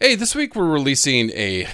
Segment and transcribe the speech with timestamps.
[0.00, 1.68] Hey, this week we're releasing a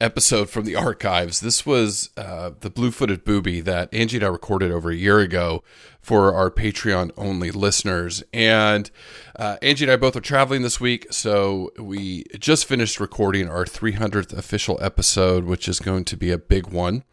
[0.00, 1.40] episode from the archives.
[1.40, 5.62] This was uh, the blue-footed booby that Angie and I recorded over a year ago
[6.00, 8.24] for our Patreon only listeners.
[8.32, 8.90] And
[9.38, 13.66] uh, Angie and I both are traveling this week, so we just finished recording our
[13.66, 17.04] 300th official episode, which is going to be a big one.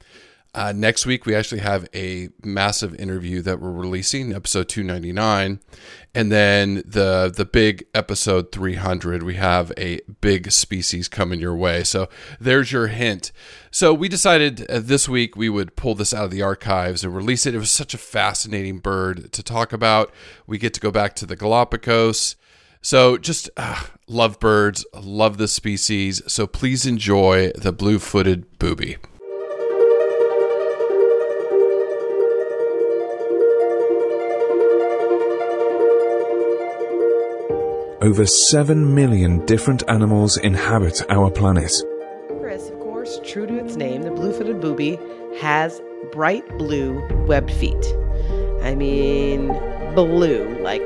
[0.56, 5.60] Uh, next week, we actually have a massive interview that we're releasing, episode 299.
[6.14, 11.84] And then the the big episode 300, we have a big species coming your way.
[11.84, 12.08] So
[12.40, 13.32] there's your hint.
[13.72, 17.16] So we decided uh, this week we would pull this out of the archives and
[17.16, 17.56] release it.
[17.56, 20.14] It was such a fascinating bird to talk about.
[20.46, 22.36] We get to go back to the Galapagos.
[22.80, 26.22] So just uh, love birds, love the species.
[26.28, 28.98] So please enjoy the blue footed booby.
[38.04, 41.72] Over 7 million different animals inhabit our planet.
[42.38, 45.00] Chris, of course, true to its name, the blue footed booby
[45.40, 47.96] has bright blue webbed feet.
[48.62, 49.48] I mean,
[49.96, 50.82] blue, like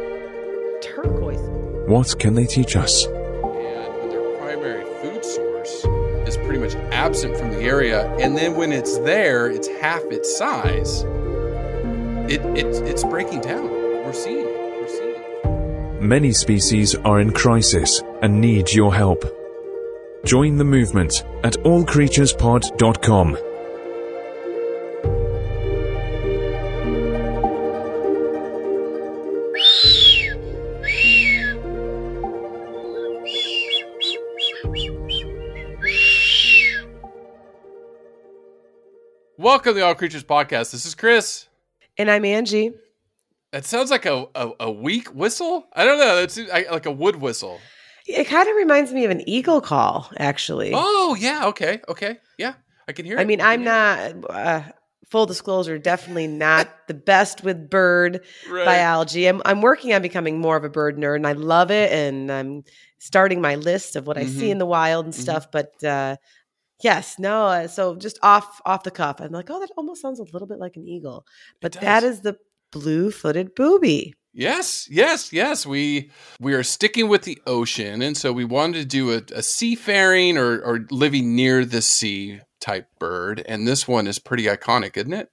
[0.84, 1.42] turquoise.
[1.90, 3.08] What can they teach us?
[3.08, 5.86] And their primary food source
[6.28, 8.08] is pretty much absent from the area.
[8.18, 11.02] And then when it's there, it's half its size.
[12.30, 13.72] It, it, it's breaking down.
[13.72, 14.57] We're seeing it.
[15.98, 16.10] We're seeing it.
[16.10, 19.24] Many species are in crisis and need your help.
[20.26, 23.38] Join the movement at allcreaturespod.com.
[39.40, 40.72] Welcome to the All Creatures Podcast.
[40.72, 41.48] This is Chris.
[41.98, 42.74] And I'm Angie.
[43.52, 45.68] That sounds like a, a, a weak whistle.
[45.74, 46.16] I don't know.
[46.18, 47.60] That's like a wood whistle.
[48.06, 50.72] It kind of reminds me of an eagle call, actually.
[50.74, 51.46] Oh, yeah.
[51.48, 51.82] Okay.
[51.88, 52.20] Okay.
[52.38, 52.54] Yeah.
[52.88, 53.22] I can hear it.
[53.22, 54.64] I mean, can I'm not, uh,
[55.10, 58.66] full disclosure, definitely not the best with bird Right.
[58.66, 59.28] biology.
[59.28, 61.92] I'm, I'm working on becoming more of a bird nerd and I love it.
[61.92, 62.64] And I'm
[63.00, 64.52] starting my list of what I see Mhm.
[64.52, 65.18] in the wild and Mhm.
[65.20, 65.52] stuff.
[65.52, 66.18] But, uh,
[66.84, 67.46] yes, no.
[67.48, 70.48] Uh, so just off, off the cuff, I'm like, oh, that almost sounds a little
[70.48, 71.26] bit like an eagle.
[71.62, 72.38] But that is the
[72.72, 74.14] blue footed booby.
[74.34, 75.66] Yes, yes, yes.
[75.66, 79.42] We we are sticking with the ocean, and so we wanted to do a, a
[79.42, 84.96] seafaring or or living near the sea type bird, and this one is pretty iconic,
[84.98, 85.30] isn't it?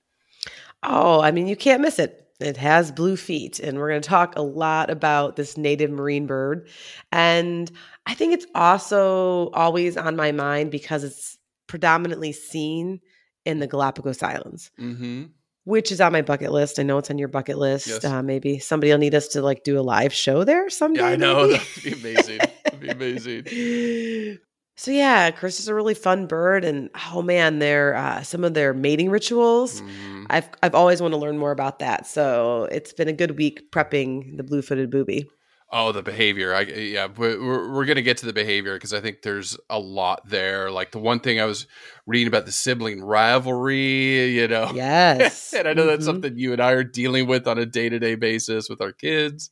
[0.82, 2.24] Oh, I mean, you can't miss it.
[2.40, 3.58] It has blue feet.
[3.58, 6.68] And we're going to talk a lot about this native marine bird.
[7.12, 7.70] And
[8.06, 13.00] I think it's also always on my mind because it's predominantly seen
[13.44, 15.24] in the Galapagos Islands, Mm-hmm.
[15.64, 16.78] Which is on my bucket list.
[16.78, 17.86] I know it's on your bucket list.
[17.86, 18.04] Yes.
[18.04, 21.00] Uh, maybe somebody will need us to like do a live show there someday.
[21.00, 22.38] Yeah, I know that'd be amazing.
[22.64, 24.38] that'd be amazing.
[24.76, 28.54] So yeah, Chris is a really fun bird, and oh man, their uh, some of
[28.54, 29.80] their mating rituals.
[29.80, 30.26] Mhm.
[30.30, 32.08] I've I've always wanted to learn more about that.
[32.08, 35.28] So it's been a good week prepping the blue footed booby.
[35.76, 36.54] Oh, the behavior.
[36.54, 40.20] I yeah, we're we're gonna get to the behavior because I think there's a lot
[40.28, 40.70] there.
[40.70, 41.66] Like the one thing I was
[42.06, 44.70] reading about the sibling rivalry, you know.
[44.72, 46.06] Yes, and I know that's Mhm.
[46.06, 48.92] something you and I are dealing with on a day to day basis with our
[48.92, 49.50] kids.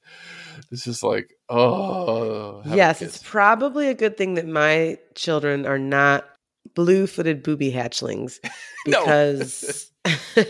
[0.70, 6.28] It's just like, oh, Yes, it's probably a good thing that my children are not
[6.74, 8.38] blue footed booby hatchlings
[8.84, 9.90] because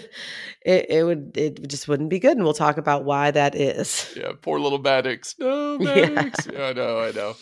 [0.64, 4.12] it, it would it just wouldn't be good, and we'll talk about why that is.
[4.16, 5.34] yeah, poor little Maddox.
[5.38, 6.06] No, Yeah.
[6.10, 6.48] Maddox.
[6.52, 6.64] Yeah.
[6.66, 7.34] I know, I know.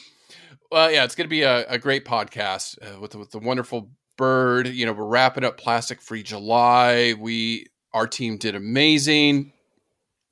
[0.71, 3.91] Well, yeah, it's going to be a, a great podcast uh, with with the wonderful
[4.17, 4.69] bird.
[4.69, 7.15] You know, we're wrapping up Plastic Free July.
[7.19, 9.53] We our team did amazing.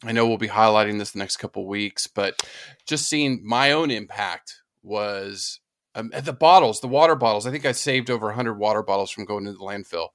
[0.05, 2.41] I know we'll be highlighting this the next couple weeks, but
[2.87, 4.55] just seeing my own impact
[4.85, 5.59] was
[5.97, 7.49] um, the bottles, the water bottles.
[7.49, 10.11] I think I saved over 100 water bottles from going to the landfill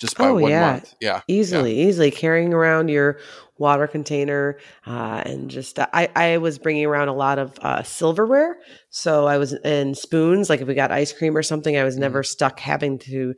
[0.00, 0.72] just by Oh, one yeah.
[0.72, 0.94] month.
[1.00, 1.20] Yeah.
[1.28, 3.18] easily easily carrying around your
[3.58, 8.56] water container uh, and just I, I was bringing around a lot of uh, silverware
[8.88, 11.94] so i was in spoons like if we got ice cream or something i was
[11.94, 12.00] Mm-hmm.
[12.02, 13.34] never stuck having to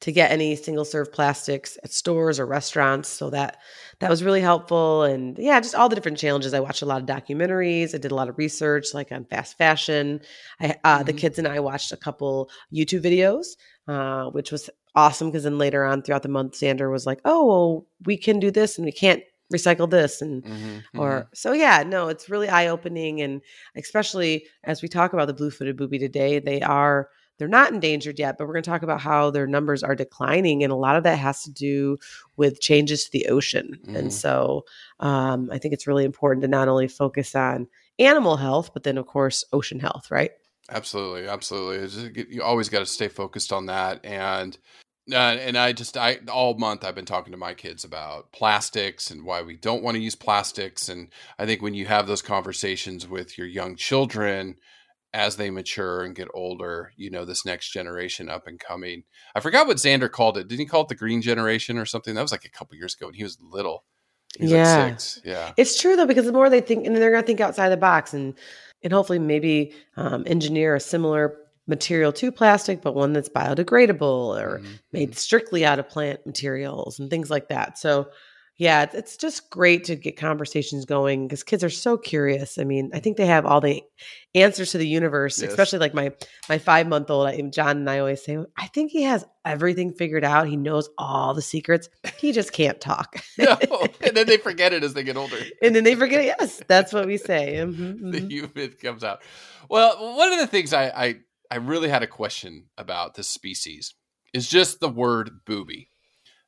[0.00, 3.08] to get any single serve plastics at stores or restaurants.
[3.08, 3.56] So that
[3.98, 5.02] that was really helpful.
[5.02, 6.54] And yeah, just all the different challenges.
[6.54, 7.96] I watched a lot of documentaries.
[7.96, 10.20] I did a lot of research, like on fast fashion.
[10.60, 11.06] I, uh, mm-hmm.
[11.06, 13.56] The kids and I watched a couple YouTube videos,
[13.88, 17.46] uh, which was awesome because then later on throughout the month, Xander was like, "Oh,
[17.46, 19.22] well, we can do this and we can't
[19.52, 21.28] recycle this and mm-hmm, or mm-hmm.
[21.32, 23.40] so yeah no it's really eye opening and
[23.76, 27.08] especially as we talk about the blue footed booby today they are
[27.38, 30.62] they're not endangered yet but we're going to talk about how their numbers are declining
[30.62, 31.96] and a lot of that has to do
[32.36, 33.96] with changes to the ocean mm-hmm.
[33.96, 34.64] and so
[35.00, 37.66] um, i think it's really important to not only focus on
[37.98, 40.32] animal health but then of course ocean health right
[40.68, 44.58] absolutely absolutely just, you always got to stay focused on that and
[45.12, 49.10] uh, and I just I all month I've been talking to my kids about plastics
[49.10, 51.08] and why we don't want to use plastics and
[51.38, 54.56] I think when you have those conversations with your young children
[55.14, 59.04] as they mature and get older, you know, this next generation up and coming.
[59.34, 60.48] I forgot what Xander called it.
[60.48, 62.14] Didn't he call it the green generation or something?
[62.14, 63.84] That was like a couple years ago when he was little.
[64.36, 64.84] He was yeah.
[64.84, 65.52] Like yeah.
[65.56, 68.12] It's true though, because the more they think and they're gonna think outside the box
[68.12, 68.34] and
[68.82, 71.36] and hopefully maybe um, engineer a similar
[71.68, 74.72] material to plastic, but one that's biodegradable or mm-hmm.
[74.92, 77.78] made strictly out of plant materials and things like that.
[77.78, 78.08] So,
[78.58, 82.58] yeah, it's just great to get conversations going because kids are so curious.
[82.58, 83.84] I mean, I think they have all the
[84.34, 85.50] answers to the universe, yes.
[85.50, 86.12] especially like my
[86.48, 90.24] my five month old John and I always say, I think he has everything figured
[90.24, 90.48] out.
[90.48, 91.88] He knows all the secrets.
[92.18, 93.22] He just can't talk.
[93.38, 93.56] no,
[94.00, 95.38] and then they forget it as they get older.
[95.62, 96.20] and then they forget.
[96.22, 96.34] It.
[96.40, 97.58] Yes, that's what we say.
[97.58, 98.10] Mm-hmm, mm-hmm.
[98.10, 99.22] The human comes out.
[99.68, 101.16] Well, one of the things I, I
[101.50, 103.94] I really had a question about this species
[104.32, 105.90] is just the word booby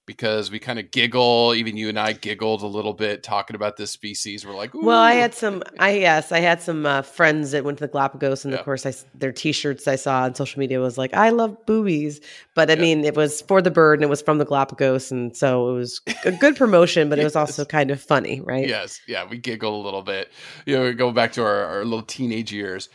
[0.06, 3.76] because we kind of giggle even you and i giggled a little bit talking about
[3.76, 4.84] this species we're like Ooh.
[4.84, 7.92] well i had some i yes i had some uh, friends that went to the
[7.92, 8.58] galapagos and yeah.
[8.58, 12.20] of course I, their t-shirts i saw on social media was like i love boobies
[12.54, 12.80] but i yeah.
[12.80, 15.74] mean it was for the bird and it was from the galapagos and so it
[15.74, 17.22] was a good promotion but yes.
[17.22, 20.32] it was also kind of funny right yes yeah we giggle a little bit
[20.66, 22.88] you know go back to our, our little teenage years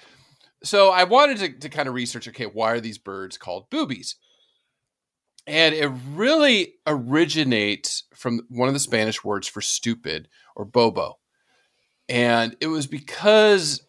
[0.65, 4.15] so I wanted to, to kind of research okay, why are these birds called boobies?
[5.47, 11.19] And it really originates from one of the Spanish words for stupid or bobo.
[12.09, 13.85] And it was because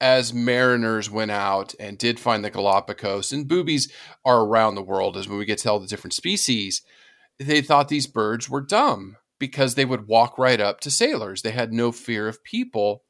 [0.00, 3.92] as mariners went out and did find the Galapagos, and boobies
[4.24, 6.82] are around the world as when we get to all the different species,
[7.38, 11.42] they thought these birds were dumb because they would walk right up to sailors.
[11.42, 13.04] They had no fear of people.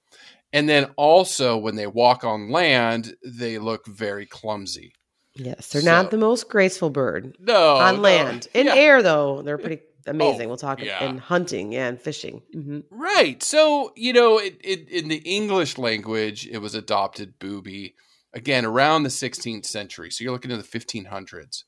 [0.53, 4.93] And then also when they walk on land, they look very clumsy.
[5.37, 7.37] Yes, they're so, not the most graceful bird.
[7.39, 8.01] No, on no.
[8.03, 8.49] land.
[8.53, 8.75] In yeah.
[8.75, 10.47] air, though, they're pretty amazing.
[10.47, 11.05] Oh, we'll talk yeah.
[11.05, 12.43] in hunting, yeah, and fishing.
[12.55, 12.81] Mm-hmm.
[12.91, 13.43] Right.
[13.43, 17.95] So you know, it, it, in the English language, it was adopted booby
[18.35, 20.11] again around the 16th century.
[20.11, 21.65] So you're looking at the 1500s,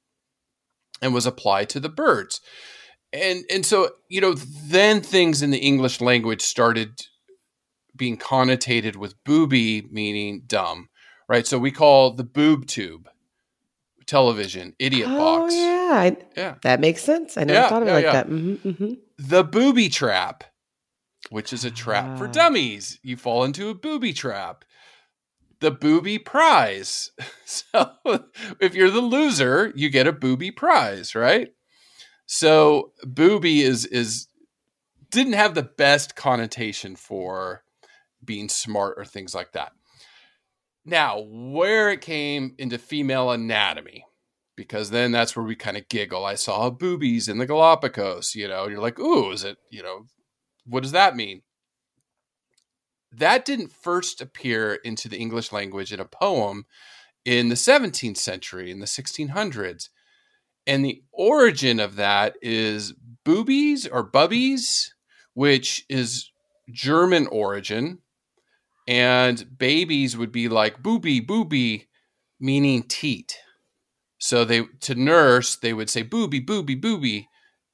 [1.01, 2.41] and was applied to the birds.
[3.13, 7.01] And and so you know, then things in the English language started
[7.95, 10.89] being connotated with booby meaning dumb,
[11.29, 11.47] right?
[11.47, 13.09] So we call the boob tube
[14.07, 15.55] television idiot oh, box.
[15.55, 17.37] Yeah, I, yeah, that makes sense.
[17.37, 18.13] I never yeah, thought of it like yeah.
[18.13, 18.29] that.
[18.29, 18.93] Mm-hmm, mm-hmm.
[19.19, 20.45] The booby trap,
[21.31, 22.17] which is a trap ah.
[22.17, 22.99] for dummies.
[23.03, 24.65] You fall into a booby trap.
[25.61, 27.11] The booby prize.
[27.45, 27.91] So
[28.61, 31.53] if you're the loser, you get a booby prize, right?
[32.25, 34.29] So booby is is
[35.11, 37.63] didn't have the best connotation for
[38.25, 39.73] being smart or things like that.
[40.85, 44.05] Now, where it came into female anatomy,
[44.57, 46.25] because then that's where we kind of giggle.
[46.25, 50.07] I saw boobies in the Galapagos, you know, you're like, ooh, is it, you know,
[50.67, 51.43] what does that mean?
[53.13, 56.67] That didn't first appear into the English language in a poem
[57.25, 59.89] in the 17th century, in the 1600s.
[60.67, 62.95] And the origin of that is
[63.25, 64.91] boobies or bubbies,
[65.35, 66.31] which is
[66.71, 67.99] German origin
[68.87, 71.89] and babies would be like booby booby
[72.41, 73.39] meaning teat.
[74.19, 77.29] So they to nurse they would say booby booby booby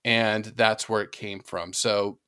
[0.05, 1.73] and that's where it came from.
[1.73, 2.19] So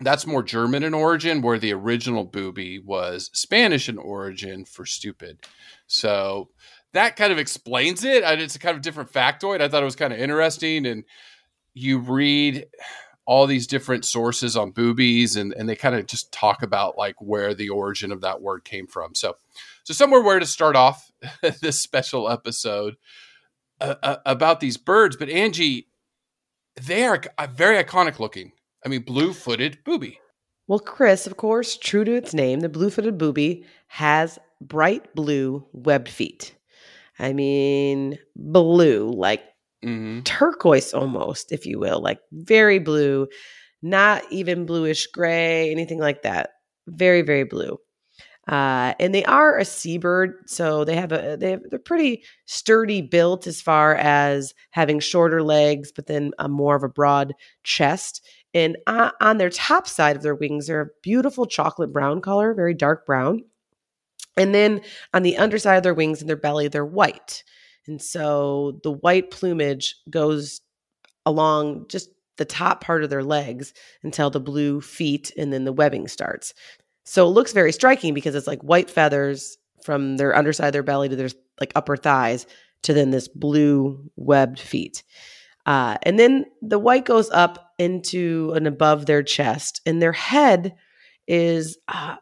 [0.00, 5.40] that's more german in origin where the original booby was spanish in origin for stupid.
[5.86, 6.50] So
[6.92, 8.24] that kind of explains it.
[8.24, 9.60] It's a kind of different factoid.
[9.60, 10.86] I thought it was kind of interesting.
[10.86, 11.04] And
[11.74, 12.66] you read
[13.28, 17.14] all these different sources on boobies and, and they kind of just talk about like
[17.20, 19.14] where the origin of that word came from.
[19.14, 19.36] So
[19.84, 21.12] so somewhere where to start off
[21.60, 22.96] this special episode
[23.82, 25.14] uh, uh, about these birds.
[25.14, 25.88] But angie
[26.80, 28.52] they are very iconic looking.
[28.84, 30.18] I mean blue-footed booby.
[30.66, 36.08] Well chris of course true to its name the blue-footed booby has bright blue webbed
[36.08, 36.54] feet.
[37.18, 39.44] I mean blue like
[39.84, 40.22] Mm-hmm.
[40.22, 43.28] turquoise almost, if you will, like very blue,
[43.80, 46.50] not even bluish gray, anything like that.
[46.88, 47.78] Very, very blue.
[48.48, 53.02] Uh, and they are a seabird, so they have a they have, they're pretty sturdy
[53.02, 58.26] built as far as having shorter legs, but then a more of a broad chest.
[58.54, 62.54] And on, on their top side of their wings, they're a beautiful chocolate brown color,
[62.54, 63.44] very dark brown.
[64.38, 64.80] And then
[65.12, 67.44] on the underside of their wings and their belly, they're white.
[67.88, 70.60] And so the white plumage goes
[71.26, 75.72] along just the top part of their legs until the blue feet and then the
[75.72, 76.54] webbing starts.
[77.04, 80.82] So it looks very striking because it's like white feathers from their underside of their
[80.82, 81.30] belly to their
[81.60, 82.46] like upper thighs
[82.82, 85.02] to then this blue webbed feet.
[85.66, 90.74] Uh, and then the white goes up into and above their chest, and their head
[91.26, 92.16] is uh,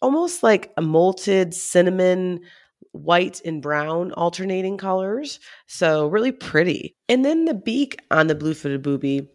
[0.00, 2.40] almost like a molted cinnamon
[2.92, 5.40] white and brown alternating colors.
[5.66, 6.96] So really pretty.
[7.08, 9.28] And then the beak on the blue-footed booby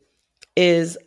[0.55, 0.97] is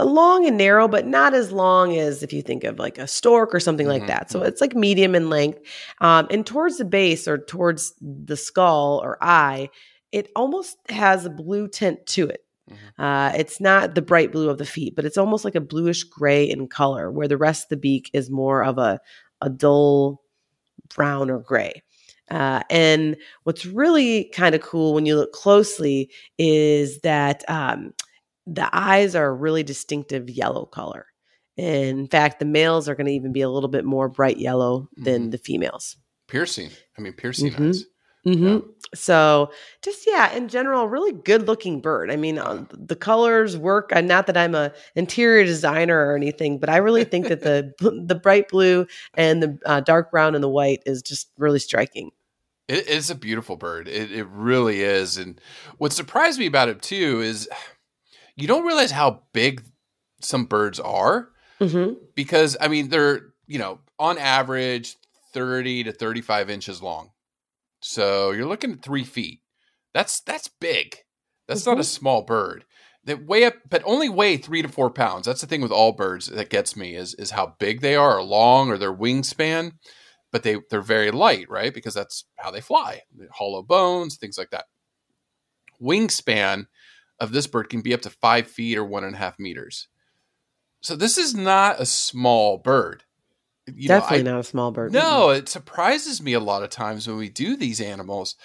[0.00, 3.54] long and narrow, but not as long as if you think of like a stork
[3.54, 4.30] or something Mhm, like that.
[4.30, 5.60] So it's like medium in length.
[6.00, 9.70] Um, and towards the base or towards the skull or eye,
[10.10, 12.40] it almost has a blue tint to it.
[12.68, 12.76] Mhm.
[12.98, 16.02] Uh, it's not the bright blue of the feet, but it's almost like a bluish
[16.02, 18.98] gray in color, where the rest of the beak is more of a,
[19.42, 20.22] a dull
[20.94, 21.82] brown or gray.
[22.30, 27.92] Uh, and what's really kind of cool when you look closely is that um,
[28.46, 31.06] the eyes are a really distinctive yellow color.
[31.56, 34.88] In fact, the males are going to even be a little bit more bright yellow
[34.96, 35.30] than Mhm.
[35.32, 35.96] the females.
[36.26, 36.70] Piercing.
[36.98, 37.68] I mean, piercing Mhm.
[37.68, 37.84] eyes.
[38.24, 38.58] Hmm Yeah.
[38.94, 39.50] So,
[39.82, 42.10] just yeah, in general, really good looking bird.
[42.12, 43.90] I mean, uh, the colors work.
[43.92, 47.72] And not that I'm a interior designer or anything, but I really think that the
[48.06, 52.10] the bright blue and the uh, dark brown and the white is just really striking.
[52.68, 53.88] It is a beautiful bird.
[53.88, 55.18] It, it really is.
[55.18, 55.40] And
[55.78, 57.48] what surprised me about it too is
[58.36, 59.64] you don't realize how big
[60.20, 64.96] some birds are hmm because, I mean, they're, you know, on average
[65.32, 67.10] 30 to 35 inches long.
[67.86, 69.42] So you're looking at three feet.
[69.92, 70.96] That's that's big.
[71.46, 71.84] That's not a Mhm.
[71.84, 72.64] small bird.
[73.04, 75.26] That weigh up, but only weigh three to four pounds.
[75.26, 78.16] That's the thing with all birds that gets me is is how big they are,
[78.16, 79.72] or long, or their wingspan.
[80.32, 81.74] But they they're very light, right?
[81.74, 83.02] Because that's how they fly.
[83.34, 84.64] Hollow bones, things like that.
[85.78, 86.68] Wingspan
[87.20, 89.88] of this bird can be up to five feet or one and a half meters.
[90.80, 93.04] So this is not a small bird.
[93.66, 94.92] You know, I- Definitely not a small bird.
[94.92, 98.36] no, it surprises me a lot of times when we do these animals.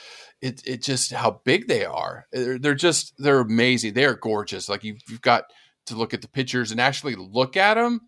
[0.41, 2.25] It it just how big they are.
[2.31, 3.93] They're, they're just they're amazing.
[3.93, 4.69] They are gorgeous.
[4.69, 5.43] Like you've, you've got
[5.87, 7.99] to look at the pictures and actually look at them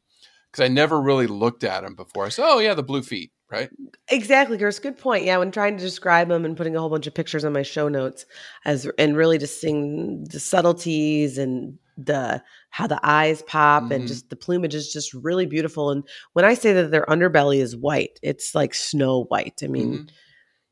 [0.50, 2.26] because I never really looked at them before.
[2.26, 3.70] I said, oh yeah, the blue feet, right?
[4.10, 4.80] Exactly, Chris.
[4.80, 5.26] Good point.
[5.26, 7.62] Yeah, when trying to describe them and putting a whole bunch of pictures on my
[7.64, 8.26] show notes,
[8.66, 13.92] as and really just seeing the subtleties and the how the eyes pop Mhm.
[13.96, 15.92] and just the plumage is just really beautiful.
[15.92, 16.04] And
[16.34, 19.60] when I say that their underbelly is white, it's like snow white.
[19.62, 20.10] I mean, Mhm.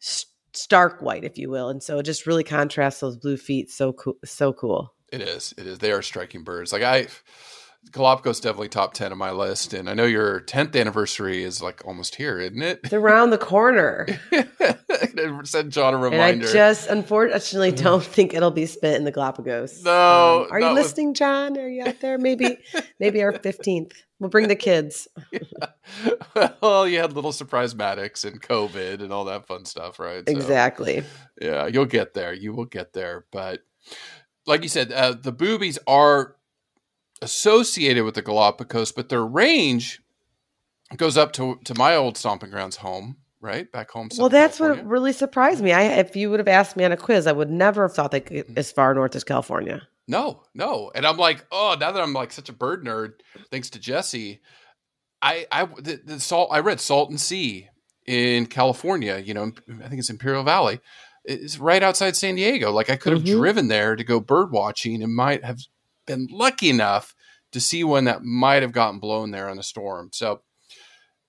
[0.02, 1.70] s- stark white, if you will.
[1.70, 3.70] And so it just really contrasts those blue feet.
[3.70, 4.18] So cool.
[4.26, 4.94] So cool.
[5.12, 5.54] It is.
[5.58, 5.80] It is.
[5.80, 6.72] They are striking birds.
[6.72, 7.08] Like I,
[7.92, 11.82] Galapagos definitely top ten on my list, and I know your tenth anniversary is like
[11.86, 12.82] almost here, isn't it?
[12.84, 14.06] It's around the corner.
[15.44, 16.48] Send John a And reminder.
[16.48, 19.84] I just unfortunately don't think it'll be spent in the Galapagos.
[19.84, 21.58] No, Um, are you listening, John?
[21.58, 22.18] Are you out there?
[22.20, 22.58] Maybe,
[23.00, 23.94] maybe our fifteenth.
[24.20, 25.08] We'll bring the kids.
[26.62, 30.24] well, you had little surprise Maddox and COVID and all that fun stuff, right?
[30.28, 31.04] So, Exactly.
[31.42, 32.34] yeah, you'll get there.
[32.34, 33.26] You will get there.
[33.32, 33.62] But
[34.46, 36.36] like you said, uh, the boobies are
[37.22, 40.02] associated with the Galapagos, but their range
[40.98, 44.10] goes up to to my old stomping grounds home, right back home.
[44.18, 45.72] Well, that's what really surprised me.
[45.74, 48.12] I, if you would have asked me on a quiz, I would never have thought
[48.12, 48.58] they could Mm-hmm.
[48.58, 49.82] as far north as California.
[50.08, 50.92] No, no.
[50.96, 53.12] And I'm like, oh, now that I'm like such a bird nerd,
[53.52, 54.42] thanks to Jesse,
[55.22, 57.68] I I the, the salt I read Salton Sea
[58.08, 59.20] in California.
[59.24, 59.52] You know,
[59.84, 60.80] I think it's Imperial Valley.
[61.26, 62.72] It's right outside San Diego.
[62.72, 63.38] Like I could have Mhm.
[63.38, 65.60] driven there to go bird watching and might have
[66.10, 67.16] been lucky enough
[67.54, 70.10] to see one that might have gotten blown there in a storm.
[70.12, 70.42] So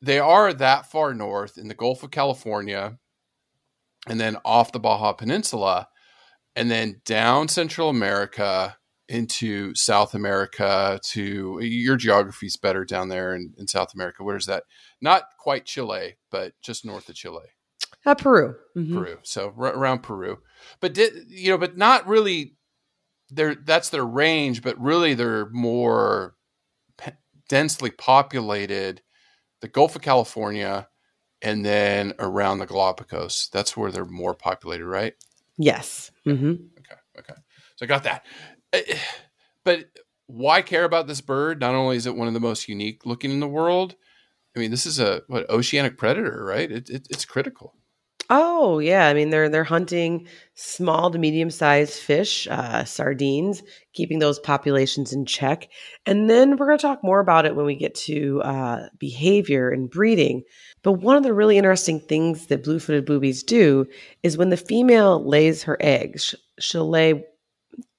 [0.03, 2.99] they are that far north in the Gulf of California,
[4.09, 5.87] and then off the Baja Peninsula
[6.57, 8.77] and then down Central America
[9.09, 14.25] into South America to your geography's better down there in, in South America.
[14.25, 14.65] Where's that?
[15.01, 17.45] Not quite Chile, but just north of Chile,
[18.07, 18.55] Uh, Peru.
[18.77, 18.95] Mhm.
[18.95, 19.19] Peru.
[19.23, 20.39] So r- around Peru,
[20.81, 22.57] but did, you know, but not really.
[23.31, 26.35] They're that's their range, but really they're more
[26.97, 27.13] pe-
[27.49, 29.03] densely populated.
[29.61, 30.89] The Gulf of California,
[31.43, 33.49] and then around the Galapagos.
[33.53, 35.15] That's where they're more populated, right?
[35.59, 36.11] Yes.
[36.27, 36.53] Mm-hmm.
[36.79, 37.01] Okay.
[37.19, 37.35] Okay.
[37.77, 38.25] So I got that.
[38.73, 38.97] Eh,
[39.65, 39.87] but
[40.27, 41.61] why care about this bird?
[41.61, 43.97] Not only is it one of the most unique looking in the world,
[44.57, 46.71] I mean, this is a what oceanic predator, right?
[46.71, 47.75] It, it, it's critical.
[48.33, 54.21] Oh yeah, I mean they're they're hunting small to medium sized fish, uh, sardines, keeping
[54.21, 55.69] those populations in check.
[56.07, 59.71] And then we're going to talk more about it when we get to uh, behavior
[59.71, 60.45] and breeding.
[60.83, 63.87] But one of the really interesting things that blue footed boobies do
[64.23, 67.25] is when the female lays her eggs, she'll lay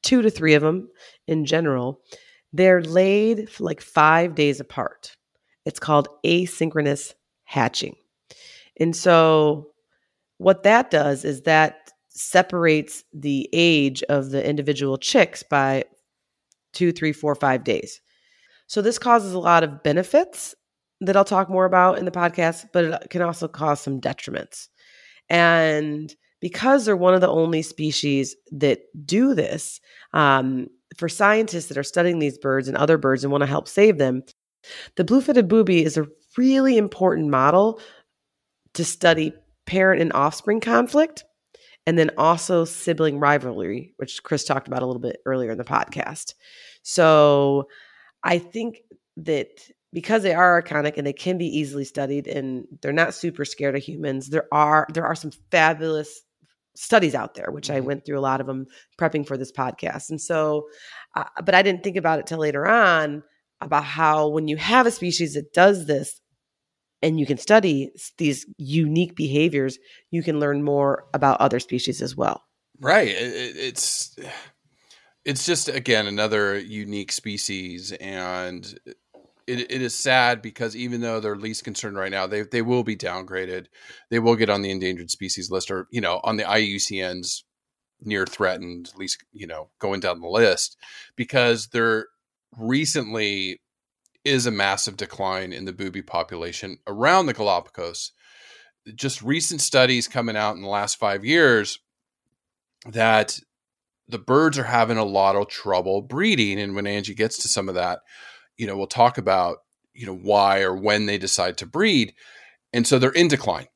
[0.01, 0.89] two to three of them
[1.27, 1.99] in general.
[2.53, 5.17] They're laid like five days apart.
[5.65, 7.95] It's called asynchronous hatching.
[8.79, 9.70] And so
[10.41, 15.83] what that does is that separates the age of the individual chicks by
[16.73, 18.01] two, three, four, five days.
[18.65, 20.55] So this causes a lot of benefits
[20.99, 24.67] that I'll talk more about in the podcast, but it can also cause some detriments.
[25.29, 29.79] And because they're one of the only species that do this,
[30.13, 33.67] um, for scientists that are studying these birds and other birds and want to help
[33.67, 34.23] save them,
[34.95, 37.79] the blue footed booby is a really important model
[38.73, 39.33] to study
[39.71, 41.23] parent and offspring conflict,
[41.87, 45.63] and then also sibling rivalry, which Chris talked about a little bit earlier in the
[45.63, 46.33] podcast.
[46.83, 47.67] So
[48.23, 48.79] I think
[49.17, 49.47] that
[49.93, 53.75] because they are iconic and they can be easily studied and they're not super scared
[53.75, 56.21] of humans, there are there are some fabulous
[56.75, 57.87] studies out there, which I Mm-hmm.
[57.87, 58.65] went through a lot of them
[58.99, 60.09] prepping for this podcast.
[60.09, 60.67] And so,
[61.15, 63.23] uh, but I didn't think about it till later on
[63.59, 66.20] about how when you have a species that does this
[67.01, 69.79] and you can study these unique behaviors,
[70.11, 72.43] you can learn more about other species as well.
[72.79, 73.07] Right.
[73.09, 74.15] It, it- it's
[75.23, 78.65] it's just again another unique species, and
[79.47, 82.83] it, it is sad because even though they're least concerned right now, they they will
[82.83, 83.67] be downgraded.
[84.09, 87.43] They will get on the endangered species list, or you know, on the IUCN's
[88.01, 90.75] near threatened, least you know, going down the list
[91.15, 92.07] because they're
[92.57, 93.61] recently
[94.23, 98.11] is a massive decline in the booby population around the Galapagos.
[98.95, 101.79] Just recent studies coming out in the last five years
[102.87, 103.39] that
[104.07, 106.59] the birds are having a lot of trouble breeding.
[106.59, 107.99] And when Angie gets to some of that,
[108.57, 109.57] you know, we'll talk about,
[109.93, 112.13] you know, why or when they decide to breed.
[112.73, 113.67] And so they're in decline.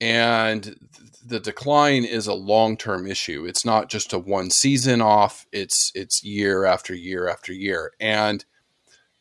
[0.00, 0.76] And
[1.24, 3.44] the decline is a long-term issue.
[3.46, 7.92] It's not just a one season off, it's it's year after year after year.
[7.98, 8.44] And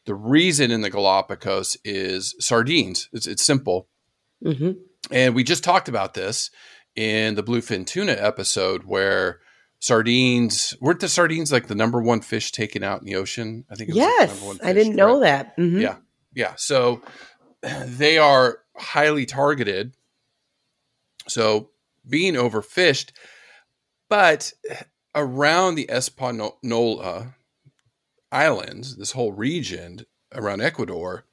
[0.07, 3.07] the reason in the Galapagos is sardines.
[3.13, 3.87] It's, it's simple.
[4.41, 4.71] hmm
[5.11, 6.49] And we just talked about this
[6.95, 9.39] in the bluefin tuna episode where
[9.79, 13.65] sardines weren't the sardines like the number one fish taken out in the ocean?
[13.69, 15.55] I think it was like the Yes, number one I didn't know correct?
[15.55, 15.61] that.
[15.61, 15.81] Mhm.
[15.81, 15.97] Yeah.
[16.33, 16.53] Yeah.
[16.57, 17.01] So
[17.85, 19.93] they are highly targeted.
[21.27, 21.69] So
[22.07, 23.11] being overfished,
[24.09, 24.53] but
[25.13, 27.35] around the Espanola
[28.31, 31.25] Islands, this whole region around Ecuador,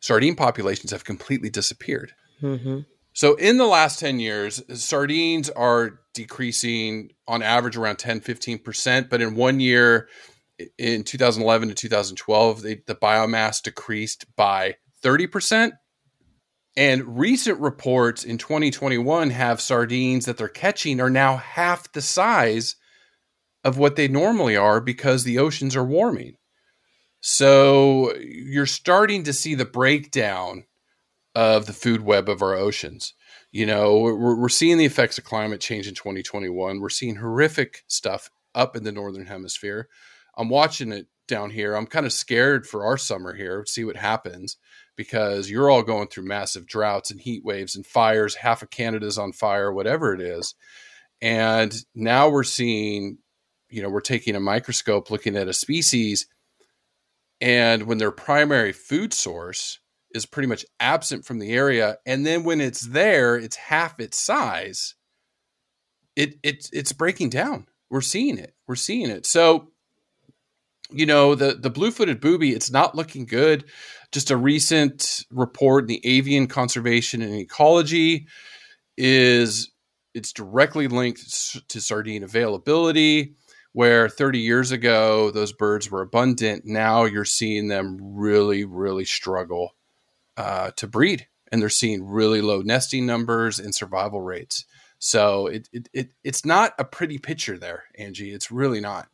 [0.00, 2.12] sardine populations have completely disappeared.
[2.42, 2.86] Mhm.
[3.12, 9.10] So in the last 10 years, sardines are decreasing on average around 10, 15%.
[9.10, 10.08] But in one year,
[10.78, 15.72] in 2011 to 2012, they, the biomass decreased by 30%.
[16.76, 22.76] And recent reports in 2021 have sardines that they're catching are now half the size
[23.64, 26.36] of what they normally are because the oceans are warming.
[27.20, 30.64] So you're starting to see the breakdown
[31.34, 33.14] of the food web of our oceans.
[33.50, 36.80] You know, we're, we're seeing the effects of climate change in 2021.
[36.80, 39.88] We're seeing horrific stuff up in the northern hemisphere.
[40.36, 41.74] I'm watching it down here.
[41.74, 44.56] I'm kind of scared for our summer here, see what happens
[44.96, 48.34] because you're all going through massive droughts and heat waves and fires.
[48.34, 50.54] Half of Canada's on fire, whatever it is.
[51.22, 53.18] And now we're seeing,
[53.70, 56.26] you know, we're taking a microscope looking at a species,
[57.40, 59.78] and when their primary food source
[60.14, 64.18] is pretty much absent from the area, and then when it's there, it's half its
[64.18, 64.94] size.
[66.16, 67.66] It it's it's breaking down.
[67.90, 68.54] We're seeing it.
[68.66, 69.24] We're seeing it.
[69.24, 69.70] So,
[70.90, 73.64] you know, the the blue-footed booby, it's not looking good.
[74.10, 78.26] Just a recent report in the Avian Conservation and Ecology
[78.96, 79.70] is
[80.14, 83.36] it's directly linked to sardine availability
[83.72, 89.74] where 30 years ago those birds were abundant now you're seeing them really really struggle
[90.38, 94.64] uh, to breed and they're seeing really low nesting numbers and survival rates.
[94.98, 99.08] So it, it, it it's not a pretty picture there angie it's really not.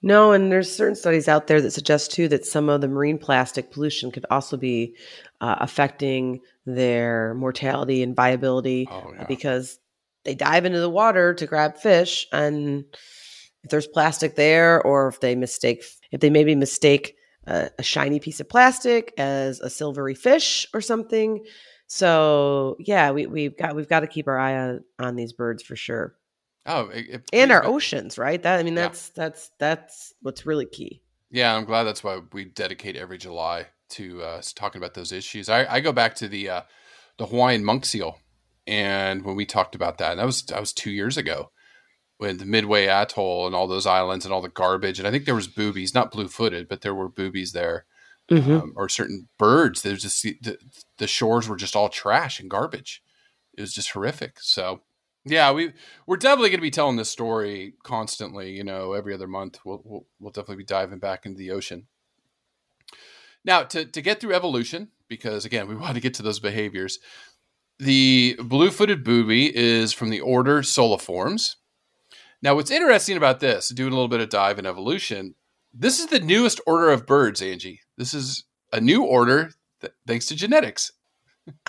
[0.00, 3.18] No, and there's certain studies out there that suggest too that some of the marine
[3.18, 4.94] plastic pollution could also be
[5.40, 9.78] uh, affecting their mortality and viability oh uh, because
[10.24, 12.84] they dive into the water to grab fish and
[13.66, 18.20] if there's plastic there, or if they mistake if they maybe mistake a, a shiny
[18.20, 21.44] piece of plastic as a silvery fish or something.
[21.86, 25.62] So yeah, we we've got we've got to keep our eye on on these birds
[25.62, 26.14] for sure.
[26.64, 28.42] Oh, it, it, And our it- oceans, right?
[28.42, 28.82] That I mean, Yeah.
[28.82, 31.02] that's that's that's what's really key.
[31.30, 35.48] Yeah, I'm glad that's why we dedicate every July to uh, talking about those issues.
[35.48, 36.60] I, I go back to the uh,
[37.18, 38.18] the Hawaiian monk seal,
[38.66, 41.50] and when we talked about that, and that was that was two years ago,
[42.18, 45.24] when the Midway Atoll and all those islands and all the garbage, and I think
[45.24, 47.84] there was boobies, not blue footed, but there were boobies there,
[48.30, 48.62] Mhm.
[48.62, 49.82] um, or certain birds.
[49.82, 50.58] There's just the, the
[50.98, 53.02] the shores were just all trash and garbage.
[53.56, 54.38] It was just horrific.
[54.40, 54.82] So.
[55.28, 55.72] Yeah, we
[56.06, 58.52] we're definitely going to be telling this story constantly.
[58.52, 61.88] You know, every other month we'll, we'll we'll definitely be diving back into the ocean.
[63.44, 67.00] Now, to to get through evolution, because again, we want to get to those behaviors.
[67.78, 71.56] The blue-footed booby is from the order Suliformes.
[72.46, 75.34] Now, what's interesting about this, doing a little bit of dive in evolution,
[75.74, 77.80] this is the newest order of birds, Angie.
[77.98, 80.92] This is a new order th- thanks to genetics.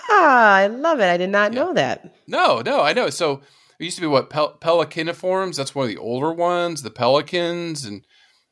[0.08, 1.10] Ah, I love it.
[1.10, 1.60] I did not Yeah.
[1.64, 2.14] know that.
[2.28, 3.10] No, no, I know.
[3.10, 3.42] So
[3.80, 5.56] it used to be what pel- pelecaniformes.
[5.56, 8.06] That's one of the older ones, the pelicans, and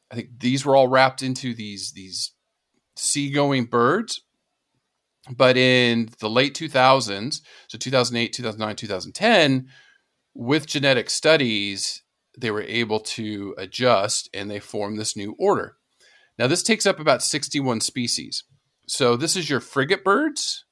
[0.10, 2.32] I think these were all wrapped into these these
[2.96, 4.22] seagoing birds.
[5.30, 9.68] But in the late 2000s, so 2008, 2009, 2010,
[10.34, 12.02] with genetic studies,
[12.38, 15.78] they were able to adjust and they formed this new order.
[16.38, 18.44] Now, this takes up about 61 species.
[18.88, 20.66] So this is your frigate birds,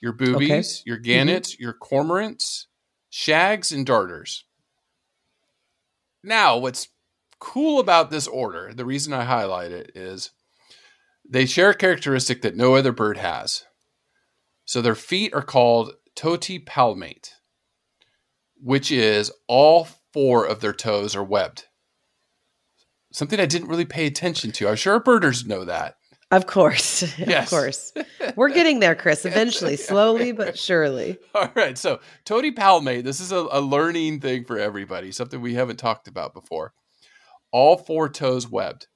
[0.00, 1.04] your boobies, your mm-hmm.
[1.04, 2.66] gannets, your cormorants,
[3.08, 4.44] shags, and darters.
[6.22, 6.88] Now, what's
[7.38, 10.30] cool about this order, the reason I highlight it is
[11.28, 13.64] they share a characteristic that no other bird has.
[14.64, 17.30] So their feet are called totipalmate,
[18.60, 21.66] which is all four of their toes are webbed.
[23.12, 24.66] Something I didn't really pay attention to.
[24.66, 25.96] I'm sure birders know that.
[26.30, 27.02] Of course.
[27.18, 27.44] Yes.
[27.44, 27.92] of course.
[28.34, 31.18] We're getting there, Chris, eventually, slowly but surely.
[31.34, 31.76] All right.
[31.76, 36.32] So, Totipalmate, this is a, a learning thing for everybody, something we haven't talked about
[36.32, 36.72] before.
[37.52, 38.86] All four toes webbed.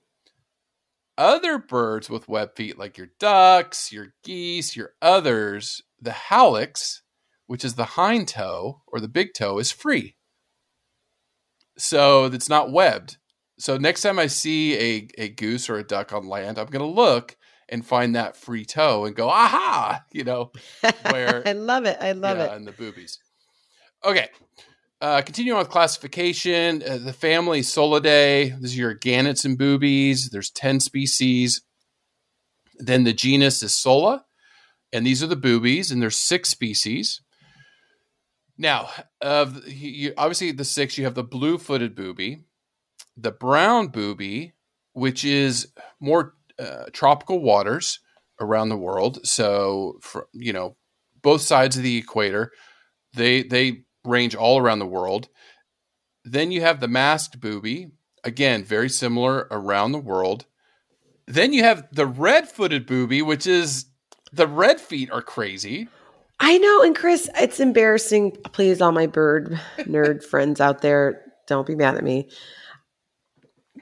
[1.18, 7.00] Other birds with webbed feet, like your ducks, your geese, your others, the hallux,
[7.46, 10.16] which is the hind toe or the big toe, is free.
[11.78, 13.16] So, it's not webbed.
[13.59, 16.80] So, next time I see a, a goose or a duck on land, I'm going
[16.80, 17.37] to look
[17.70, 20.50] and find that free toe and go, aha, you know,
[21.11, 21.96] where I love it.
[22.00, 22.52] I love yeah, it.
[22.56, 23.18] and the boobies.
[24.04, 24.28] Okay.
[25.00, 26.83] Uh, continue on with classification.
[26.83, 28.61] Uh, the family Sulidae.
[28.61, 30.28] These are your gannets and boobies.
[30.30, 31.62] There's 10 species.
[32.78, 34.24] Then the genus is Sula,
[34.92, 37.20] and these are the boobies, and there's six species.
[38.61, 38.90] Now,
[39.23, 42.44] you, you- obviously the six, you have the blue-footed booby,
[43.16, 44.53] the brown booby,
[44.92, 48.01] which is more uh, tropical waters
[48.38, 49.27] around the world.
[49.27, 50.77] So, for, you know,
[51.23, 52.53] both sides of the equator,
[53.14, 55.29] they they range all around the world.
[56.25, 57.88] Then you have the masked booby,
[58.25, 60.44] again very similar around the world.
[61.27, 63.87] Then you have the red-footed booby, which is
[64.33, 65.88] the red feet are crazy.
[66.40, 66.83] I know.
[66.83, 68.33] And Chris, it's embarrassing.
[68.53, 72.31] Please, all my bird nerd friends out there, don't be mad at me.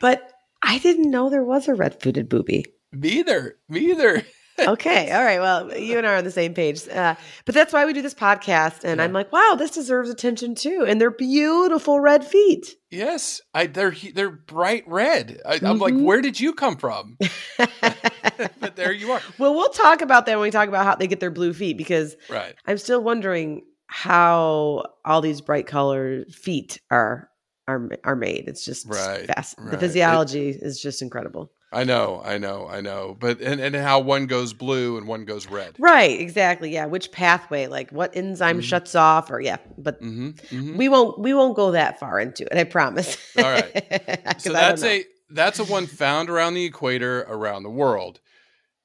[0.01, 2.64] But I didn't know there was a red footed booby.
[2.92, 3.57] Me either.
[3.68, 4.25] Me either.
[4.59, 5.11] Okay.
[5.12, 5.40] All right.
[5.40, 6.87] Well, you and I are on the same page.
[6.88, 8.85] Uh, but that's why we do this podcast.
[8.85, 10.85] And I'm like, wow, this deserves attention too.
[10.88, 12.75] And they're beautiful red feet.
[12.90, 15.40] Yes, I they're they're bright red.
[15.47, 16.03] I, I'm like, Mhm.
[16.05, 17.18] where did you come from?
[18.61, 19.21] but there you are.
[19.38, 21.77] Well, we'll talk about that when we talk about how they get their blue feet
[21.77, 22.55] because Right.
[22.66, 27.29] I'm still wondering how all these bright colored feet are
[27.66, 28.44] are are made.
[28.49, 29.57] It's just Right, fast.
[29.59, 29.71] right.
[29.71, 31.53] The physiology is just incredible.
[31.71, 33.15] I know, I know, I know.
[33.19, 35.75] But and, and how one goes blue and one goes red.
[35.79, 36.71] Right, exactly.
[36.73, 38.63] Yeah, which pathway, like what enzyme Mhm.
[38.63, 42.45] shuts off or yeah, but hmm hmm we won't we won't go that far into
[42.45, 43.17] it, I promise.
[43.37, 44.35] All right.
[44.39, 48.21] So that's a that's a one found around the equator around the world.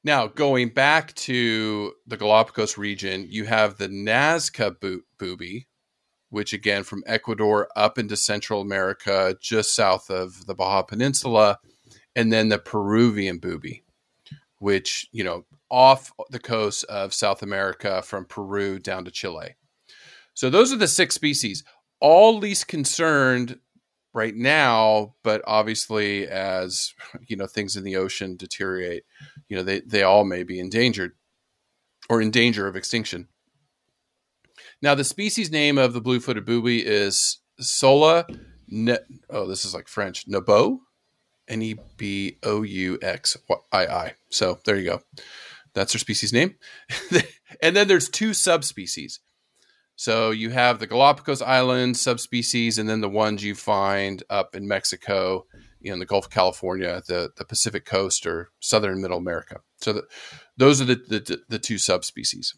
[0.04, 5.68] Now, going back to the Galapagos region, you have the Nazca bo- booby,
[6.30, 11.60] which again from Ecuador up into Central America, just south of the Baja Peninsula,
[12.16, 13.84] and then the Peruvian booby,
[14.60, 19.56] which, you know, off the coast of South America from Peru down to Chile.
[20.34, 21.64] So those are the six species,
[22.00, 23.60] all least concerned
[24.14, 26.94] right now, but obviously as
[27.28, 29.04] you know things in the ocean deteriorate,
[29.50, 31.14] you know they they all may be endangered
[32.10, 33.28] or in danger of extinction.
[34.82, 38.26] Now the species name of the blue-footed booby is Sula
[38.68, 38.98] Ne-
[39.30, 40.28] oh, this is like French.
[40.28, 40.82] Nebo,
[41.48, 43.38] N E B O U X
[43.72, 44.14] I I.
[44.30, 45.02] So there you go.
[45.74, 46.56] That's their species name.
[47.62, 49.20] and then there's two subspecies.
[49.96, 54.68] So you have the Galapagos Islands subspecies, and then the ones you find up in
[54.68, 55.46] Mexico,
[55.80, 59.62] you know, in the Gulf of California, the, the Pacific coast, or southern Middle America.
[59.82, 60.04] So the,
[60.58, 62.56] those are the, the, the two subspecies.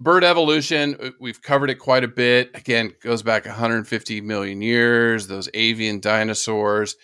[0.00, 2.50] Bird evolution, uh, we've covered it quite a bit.
[2.54, 5.26] Again, goes back 150 million years.
[5.26, 6.96] Those avian dinosaurs.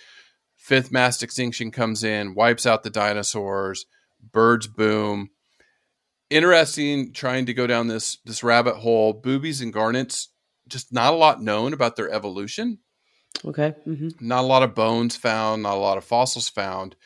[0.56, 3.86] Fifth mass extinction comes in, wipes out the dinosaurs.
[4.32, 5.30] Birds boom.
[6.30, 9.12] Interesting trying to go down this this rabbit hole.
[9.12, 10.28] Boobies and gannets,
[10.68, 12.78] just not a lot known about their evolution.
[13.44, 13.74] Okay.
[13.86, 14.26] Mm-hmm.
[14.26, 16.96] Not a lot of bones found, not a lot of fossils found.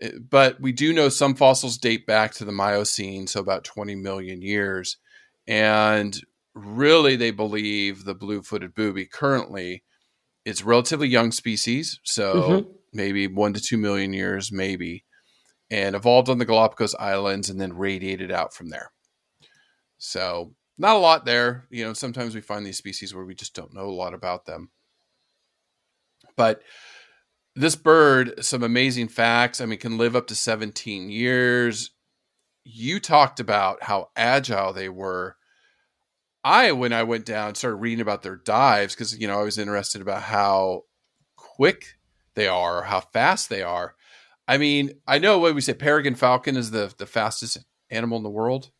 [0.00, 3.94] Eh, but we do know some fossils date back to the Miocene, so about 20
[3.96, 4.96] million years.
[5.46, 6.18] And
[6.54, 9.82] really, they believe the blue footed booby currently
[10.46, 12.70] it's relatively young species, so mm-hmm.
[12.92, 15.04] maybe one to two million years, maybe,
[15.72, 18.92] and evolved on the Galapagos Islands and then radiated out from there.
[19.98, 21.66] So not a lot there.
[21.68, 24.46] You know, sometimes we find these species where we just don't know a lot about
[24.46, 24.70] them.
[26.36, 26.62] But
[27.56, 29.60] this bird, some amazing facts.
[29.60, 31.90] I mean, can live up to 17 years.
[32.68, 35.36] You talked about how agile they were
[36.46, 39.58] I, when I went down, started reading about their dives because, you know, I was
[39.58, 40.82] interested about how
[41.34, 41.98] quick
[42.36, 43.96] they are, how fast they are.
[44.46, 47.58] I mean, I know what we say peregrine falcon is the, the fastest
[47.90, 48.70] animal in the world,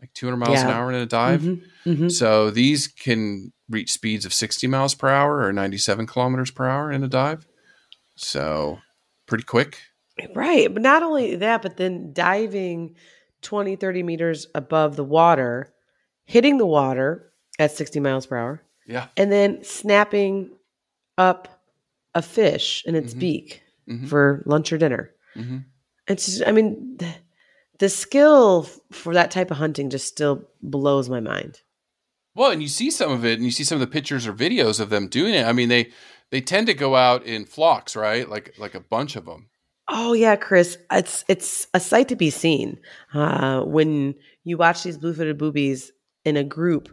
[0.00, 0.68] like 200 miles yeah.
[0.68, 1.40] an hour in a dive.
[1.40, 1.90] Mm-hmm.
[1.90, 2.08] Mm-hmm.
[2.08, 6.92] So these can reach speeds of 60 miles per hour or 97 kilometers per hour
[6.92, 7.48] in a dive.
[8.14, 8.78] So
[9.26, 9.80] pretty quick.
[10.34, 10.72] Right.
[10.72, 12.96] But not only that, but then diving
[13.42, 15.72] 20, 30 meters above the water
[16.24, 18.62] hitting the water at 60 miles per hour.
[18.86, 19.08] Yeah.
[19.16, 20.50] And then snapping
[21.18, 21.62] up
[22.14, 23.20] a fish in its mm-hmm.
[23.20, 24.06] beak mm-hmm.
[24.06, 25.10] for lunch or dinner.
[25.36, 25.58] Mm-hmm.
[26.08, 27.14] It's just, I mean, the,
[27.78, 31.60] the skill for that type of hunting just still blows my mind.
[32.34, 34.32] Well, and you see some of it, and you see some of the pictures or
[34.32, 35.46] videos of them doing it.
[35.46, 35.90] I mean, they
[36.30, 38.28] they tend to go out in flocks, right?
[38.28, 39.48] Like like a bunch of them.
[39.94, 42.78] Oh yeah, Chris, it's it's a sight to be seen
[43.12, 45.92] uh, when you watch these blue-footed boobies
[46.24, 46.88] in a group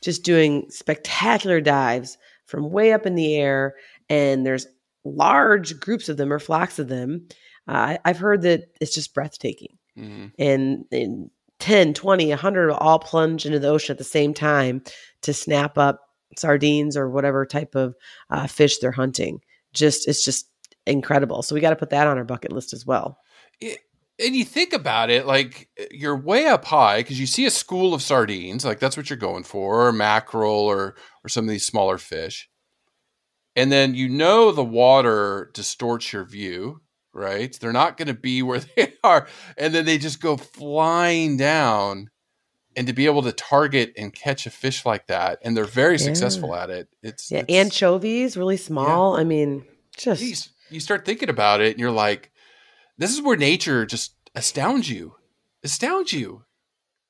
[0.00, 3.74] just doing spectacular dives from way up in the air
[4.08, 4.68] and there's
[5.04, 7.26] large groups of them or flocks of them.
[7.66, 9.76] Uh, i've heard that it's just breathtaking.
[9.98, 10.26] Mm-hmm.
[10.38, 14.82] and, and 10 20 100 all plunge into the ocean at the same time
[15.22, 17.96] to snap up sardines or whatever type of
[18.30, 19.40] uh, fish they're hunting.
[19.72, 20.48] Just it's just
[20.86, 23.18] incredible so we got to put that on our bucket list as well
[23.60, 23.78] it,
[24.18, 27.92] and you think about it, like you're way up high because you see a school
[27.92, 31.66] of sardines, like that's what you're going for, or mackerel, or or some of these
[31.66, 32.48] smaller fish,
[33.54, 36.80] and then you know the water distorts your view,
[37.12, 37.56] right?
[37.60, 39.26] They're not going to be where they are,
[39.58, 42.08] and then they just go flying down,
[42.74, 45.96] and to be able to target and catch a fish like that, and they're very
[45.96, 46.04] yeah.
[46.04, 46.88] successful at it.
[47.02, 49.14] It's yeah, it's, anchovies, really small.
[49.14, 49.20] Yeah.
[49.20, 52.30] I mean, just Jeez, you start thinking about it, and you're like
[52.98, 55.14] this is where nature just astounds you.
[55.62, 56.44] Astounds you.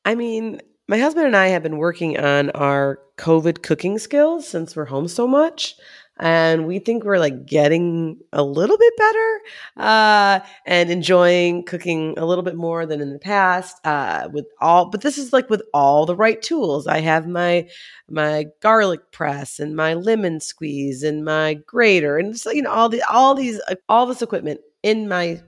[0.05, 4.77] I mean, my husband and I have been working on our COVID cooking skills since
[4.77, 5.75] we're home so much.
[6.18, 9.40] And we think we're like getting a little bit better
[9.76, 13.76] uh, and enjoying cooking a little bit more than in the past.
[13.85, 16.87] Uh, with all, but this is like with all the right tools.
[16.87, 17.68] I have my
[18.09, 22.88] my garlic press and my lemon squeeze and my grater and so, you know all
[22.88, 25.40] the all these all this equipment in my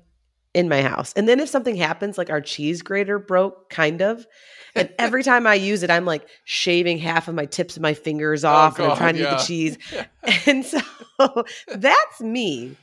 [0.55, 1.13] in my house.
[1.15, 4.27] And then if something happens, like our cheese grater broke, kind of.
[4.75, 7.95] And every time I use it, I'm like shaving half of my tips of my
[7.95, 9.35] fingers oh, off oh, God, and I'm trying to yeah.
[9.35, 9.79] eat the cheese.
[10.47, 11.45] and so
[11.77, 12.77] that's me,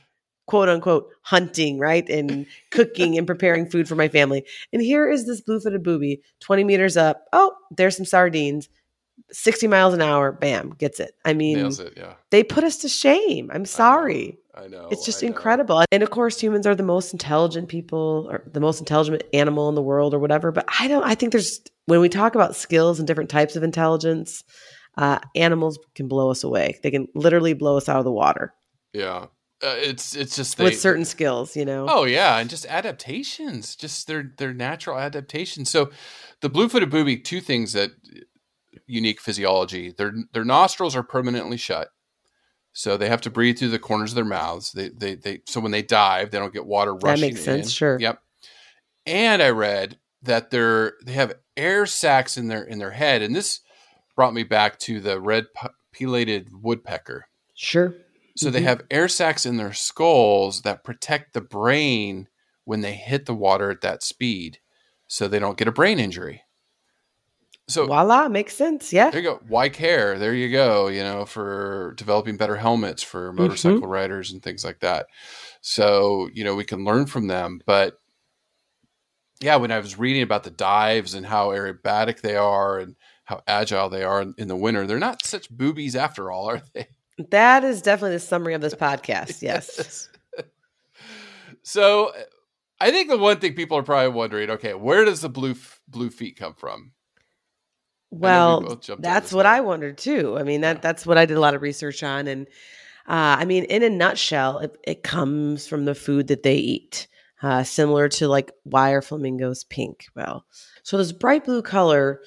[0.46, 2.08] quote unquote, hunting, right?
[2.08, 4.44] And cooking and preparing food for my family.
[4.72, 7.24] And here is this blue footed booby, 20 meters up.
[7.32, 8.68] Oh, there's some sardines.
[9.32, 11.14] 60 miles an hour, bam, gets it.
[11.24, 12.14] I mean, it, yeah.
[12.30, 13.50] they put us to shame.
[13.52, 14.38] I'm sorry.
[14.56, 14.88] I know.
[14.90, 15.84] It's just incredible.
[15.92, 19.74] And of course, humans are the most intelligent people or the most intelligent animal in
[19.74, 20.50] the world or whatever.
[20.50, 23.62] But I don't, I think there's, when we talk about skills and different types of
[23.62, 24.42] intelligence,
[24.96, 26.78] uh, animals can blow us away.
[26.82, 28.54] They can literally blow us out of the water.
[28.92, 29.26] Yeah.
[29.62, 31.86] Uh, it's it's just they, with certain skills, you know.
[31.88, 35.70] Oh yeah, and just adaptations, just their their natural adaptations.
[35.70, 35.90] So,
[36.42, 37.92] the blue-footed booby, two things that
[38.86, 39.92] unique physiology.
[39.96, 41.88] Their their nostrils are permanently shut.
[42.78, 44.72] So they have to breathe through the corners of their mouths.
[44.72, 47.20] They, they, they, so when they dive, they don't get water rushing.
[47.22, 47.66] That makes sense.
[47.66, 47.70] In.
[47.70, 47.98] Sure.
[47.98, 48.20] Yep.
[49.06, 53.34] And I read that they're they have air sacs in their in their head, and
[53.34, 53.60] this
[54.14, 55.46] brought me back to the red
[55.94, 57.28] pileated woodpecker.
[57.54, 57.94] Sure.
[58.36, 58.64] So they Mhm.
[58.64, 62.28] have air sacs in their skulls that protect the brain
[62.64, 64.58] when they hit the water at that speed,
[65.06, 66.42] so they don't get a brain injury.
[67.68, 68.92] So Voila, makes sense.
[68.92, 69.10] Yeah.
[69.10, 69.40] there you go.
[69.48, 70.18] Why care?
[70.18, 70.86] There you go.
[70.86, 73.42] You know, for developing better helmets for Mm-hmm.
[73.42, 75.06] motorcycle riders and things like that.
[75.62, 77.60] So you know we can learn from them.
[77.66, 77.98] But
[79.40, 83.42] yeah, when I was reading about the dives and how aerobatic they are and how
[83.48, 86.86] agile they are in, in the winter, they're not such boobies after all, are they?
[87.30, 89.42] That is definitely the summary of this podcast.
[89.42, 90.08] Yes.
[91.62, 92.12] so
[92.80, 95.56] I think the one thing people are probably wondering, okay, where does the blue
[95.88, 96.92] blue feet come from?
[98.10, 99.46] We Well, on that's what.
[99.46, 100.36] I wondered too.
[100.38, 100.80] I mean, that Yeah.
[100.80, 102.46] that's what I did a lot of research on, and
[103.08, 107.06] uh, I mean, in a nutshell, it, it comes from the food that they eat,
[107.42, 110.06] uh, similar to like why are flamingos pink?
[110.14, 110.44] Well,
[110.82, 112.20] so this bright blue color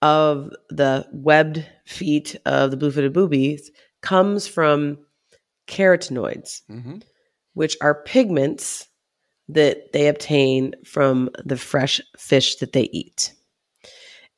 [0.00, 4.98] of the webbed feet of the blue-footed boobies comes from
[5.66, 6.98] carotenoids, hmm
[7.54, 8.88] which are pigments
[9.48, 13.34] that they obtain from the fresh fish that they eat.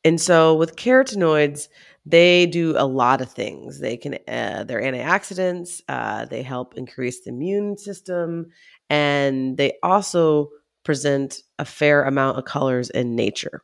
[0.05, 1.69] And so with carotenoids,
[2.07, 3.81] they do a lot of things.
[3.81, 5.81] They can uh, they're antioxidants.
[5.89, 8.47] Uh, they help increase the immune system,
[8.91, 10.51] and they also
[10.85, 13.63] present a fair amount of colors in nature.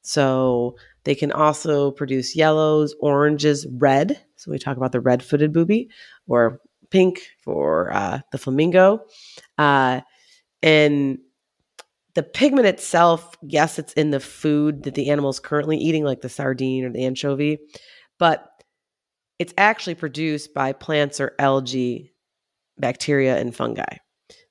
[0.00, 4.18] So they can also produce yellows, oranges, red.
[4.36, 5.90] So we talk about the red-footed booby,
[6.26, 9.04] or pink for uh, the flamingo,
[9.58, 10.00] uh,
[10.62, 11.18] and
[12.14, 16.20] the pigment itself, yes, it's in the food that the animal is currently eating, like
[16.20, 17.58] the sardine or the anchovy,
[18.18, 18.48] but
[19.38, 22.12] it's actually produced by plants or algae,
[22.78, 23.96] bacteria, and fungi.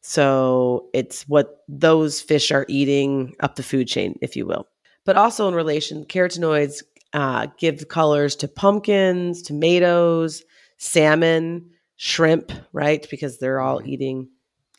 [0.01, 4.67] So it's what those fish are eating up the food chain, if you will.
[5.05, 10.43] But also in relation, carotenoids uh, give colors to pumpkins, tomatoes,
[10.77, 13.05] salmon, shrimp, right?
[13.11, 13.87] Because they're all Mhm.
[13.87, 14.29] eating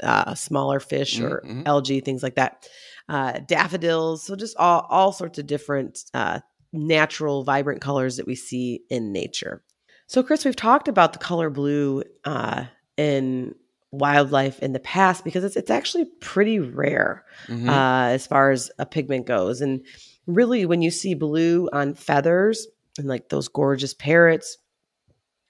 [0.03, 1.63] uh, smaller fish or Mhm.
[1.67, 2.67] algae, things like that.
[3.09, 6.41] Uh, daffodils, so just all all sorts of different uh,
[6.73, 9.63] natural, vibrant colors that we see in nature.
[10.07, 12.65] So, Chris, we've talked about the color blue uh,
[12.97, 13.55] in
[13.91, 17.69] wildlife in the past because it's it's actually pretty rare Mhm.
[17.69, 19.61] uh, as far as a pigment goes.
[19.61, 19.85] And
[20.27, 22.67] really, when you see blue on feathers
[22.99, 24.57] and like those gorgeous parrots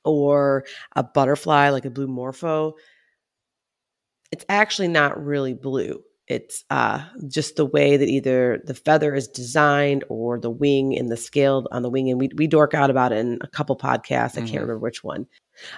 [0.04, 0.64] or
[0.96, 2.74] a butterfly like a blue morpho,
[4.32, 6.02] it's actually not really blue.
[6.28, 11.10] It's uh, just the way that either the feather is designed or the wing and
[11.10, 12.08] the scale on the wing.
[12.10, 14.38] And we, we dork out about it in a couple podcasts.
[14.38, 14.46] I Mhm.
[14.46, 15.26] can't remember which one.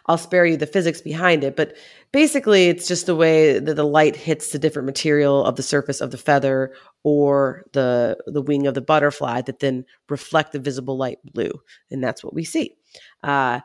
[0.07, 1.57] I'll spare you the physics behind it.
[1.57, 1.77] But
[2.13, 6.01] basically, it's just the way that the light hits the different material of the surface
[6.01, 10.97] of the feather or the, the wing of the butterfly that then reflect the visible
[10.97, 11.51] light blue.
[11.91, 12.77] And that's what we see.
[13.25, 13.61] Uh,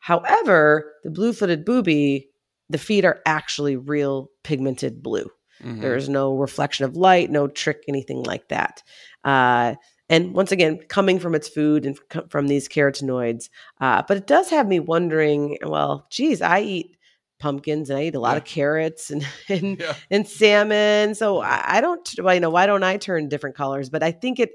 [0.00, 2.28] however, the blue footed booby,
[2.70, 5.30] the feet are actually real pigmented blue.
[5.62, 5.80] Mhm.
[5.80, 8.82] There's no reflection of light, no trick, anything like that.
[9.22, 9.74] Uh,
[10.08, 11.98] and once again, coming from its food and
[12.30, 13.48] from these carotenoids.
[13.80, 16.96] Uh, but it does have me wondering well, geez, I eat
[17.38, 18.38] pumpkins and I eat a lot Yeah.
[18.38, 19.94] of carrots and, and, Yeah.
[20.10, 21.14] and salmon.
[21.14, 23.88] So I, I don't, well, you know, why don't I turn different colors?
[23.90, 24.50] But I think it,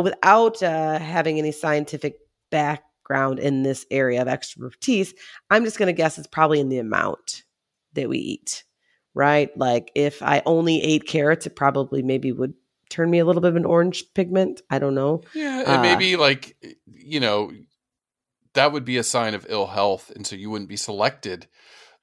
[0.00, 2.16] without uh, having any scientific
[3.06, 5.14] background in this area of expertise,
[5.50, 7.44] I'm just going to guess it's probably in the amount
[7.94, 8.64] that we eat,
[9.14, 9.56] right?
[9.56, 12.54] Like if I only ate carrots, it probably maybe would
[12.90, 14.62] turn me a little bit of an orange pigment.
[14.70, 15.22] I don't know.
[15.34, 17.52] Yeah, and Uh, maybe like you know
[18.54, 21.46] that would be a sign of ill health, and so you wouldn't be selected.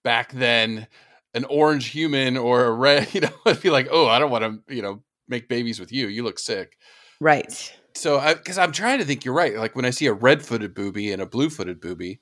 [0.04, 0.88] Back then,
[1.34, 4.68] an orange human or a red, you know, would be like, oh, I don't want
[4.68, 6.08] to, you know, make babies with you.
[6.08, 6.78] You look sick.
[7.20, 7.74] Right.
[7.96, 9.56] So, I because I'm trying to think, you're right.
[9.56, 12.20] Like when I see a red-footed booby and a blue-footed booby,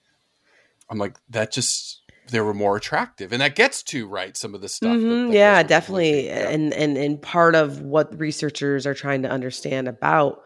[0.89, 4.61] I'm like, that just they were more attractive, and that gets to right some of
[4.61, 4.91] the stuff.
[4.99, 6.25] that- Mhm, that yeah, goes with the blue definitely.
[6.27, 6.49] Yeah.
[6.49, 10.41] And and and part of what researchers are trying to understand about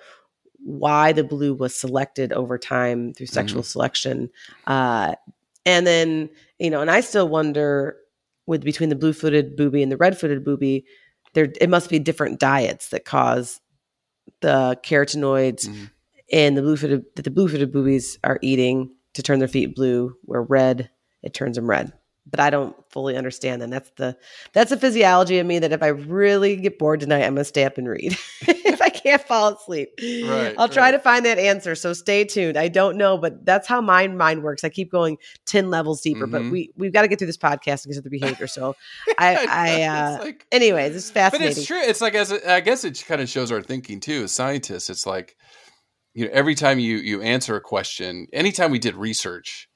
[0.63, 3.67] why the blue was selected over time through sexual Mm-hmm.
[3.67, 4.29] selection,
[4.67, 5.15] uh,
[5.65, 7.97] and then you know, and I still wonder
[8.47, 10.85] with between the blue-footed booby and the red-footed booby,
[11.33, 13.59] there it must be different diets that cause
[14.41, 15.89] the carotenoids Mhm.
[16.31, 20.41] and the blue-footed that the blue-footed boobies are eating to turn their feet blue, where
[20.41, 20.89] red
[21.23, 21.91] it turns them red.
[22.29, 24.17] But I don't fully understand, and that's the
[24.53, 27.63] that's the physiology of me that if I really get bored tonight, I'm gonna stay
[27.63, 28.17] up and read.
[28.47, 30.91] if I can't fall asleep, Right, I'll try right.
[30.91, 31.75] to find that answer.
[31.75, 32.57] So stay tuned.
[32.57, 34.63] I don't know, but that's how my mind works.
[34.63, 36.51] I keep going ten levels deeper, but Mhm.
[36.51, 38.47] we we've got to get through this podcast because of the behavior.
[38.47, 38.75] So
[39.19, 41.53] I, I uh, like- anyways, it's but fascinating.
[41.53, 41.81] But it's true.
[41.81, 44.89] It's like as a, I guess it kind of shows our thinking too as scientists.
[44.89, 45.35] It's like
[46.13, 49.69] you know every time you you answer a question, anytime we did research,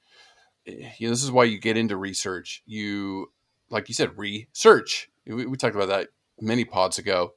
[0.66, 2.62] you know, this is why you get into research.
[2.66, 3.32] You,
[3.70, 5.08] like you said, research.
[5.26, 6.08] We, we talked about that
[6.40, 7.34] many pods ago.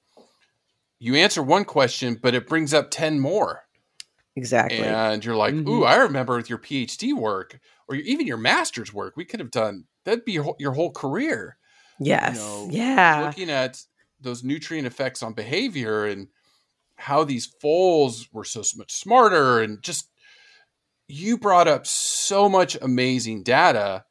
[1.04, 3.64] You answer one question, but it brings up 10 more.
[4.38, 4.80] Exactly.
[4.80, 5.68] And you're like, Mhm.
[5.68, 9.42] ooh, I remember with your PhD work or your, even your master's work, we could
[9.42, 11.58] have done that'd be your whole, your whole career.
[12.00, 12.38] yes.
[12.38, 13.26] know, yeah.
[13.28, 13.82] Looking at
[14.22, 16.30] those nutrient effects on behavior and
[16.96, 20.10] how these foals were so much smarter and just
[21.10, 24.06] you brought up so much amazing data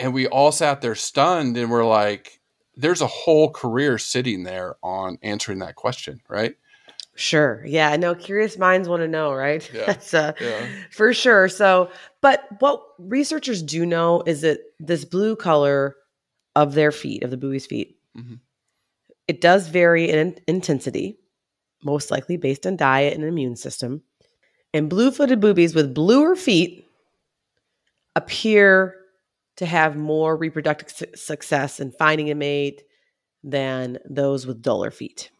[0.00, 2.40] and we all sat there stunned and we're like
[2.76, 6.56] there's a whole career sitting there on answering that question right
[7.18, 7.62] Sure.
[7.64, 7.96] Yeah.
[7.96, 9.66] No, curious minds want to know, right?
[9.72, 9.84] Yeah.
[9.86, 10.66] That's uh, Yeah.
[10.90, 11.48] for sure.
[11.48, 15.96] So, but what researchers do know is that this blue color
[16.54, 18.40] of their feet, of the booby's feet, Mhm.
[19.28, 21.18] it does vary in intensity,
[21.82, 24.02] most likely based on diet and immune system.
[24.74, 26.84] And blue footed boobies with bluer feet
[28.14, 28.94] appear
[29.56, 32.82] to have more reproductive su- success in finding a mate
[33.42, 35.30] than those with duller feet.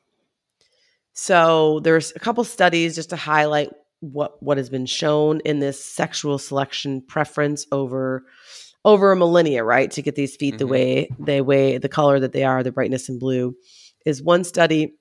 [1.13, 5.83] So there's a couple studies just to highlight what what has been shown in this
[5.83, 8.25] sexual selection preference over
[8.85, 9.91] over a millennia, right?
[9.93, 10.71] To get these feet the Mhm.
[10.71, 13.57] way they way the color that they are, the brightness in blue,
[14.05, 14.99] is one study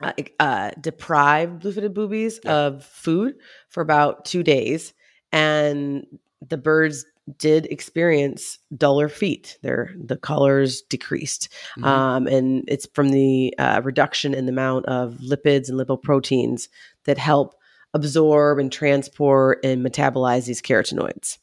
[0.00, 2.54] uh, uh, deprived blue-footed boobies Yeah.
[2.66, 3.34] of food
[3.70, 4.92] for about two days,
[5.32, 6.06] and
[6.46, 7.04] the birds
[7.36, 9.58] did experience duller feet.
[9.62, 11.84] Their the colors decreased, Mhm.
[11.84, 16.68] um, and it's from the uh, reduction in the amount of lipids and lipoproteins
[17.04, 17.54] that help
[17.94, 21.38] absorb and transport and metabolize these carotenoids.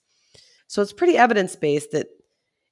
[0.67, 2.07] So it's pretty evidence based that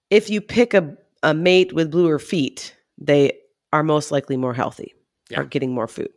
[0.09, 3.33] if you pick a, a mate with bluer feet, they
[3.71, 4.93] are most likely more healthy,
[5.29, 5.41] Yeah.
[5.41, 6.09] are getting more food.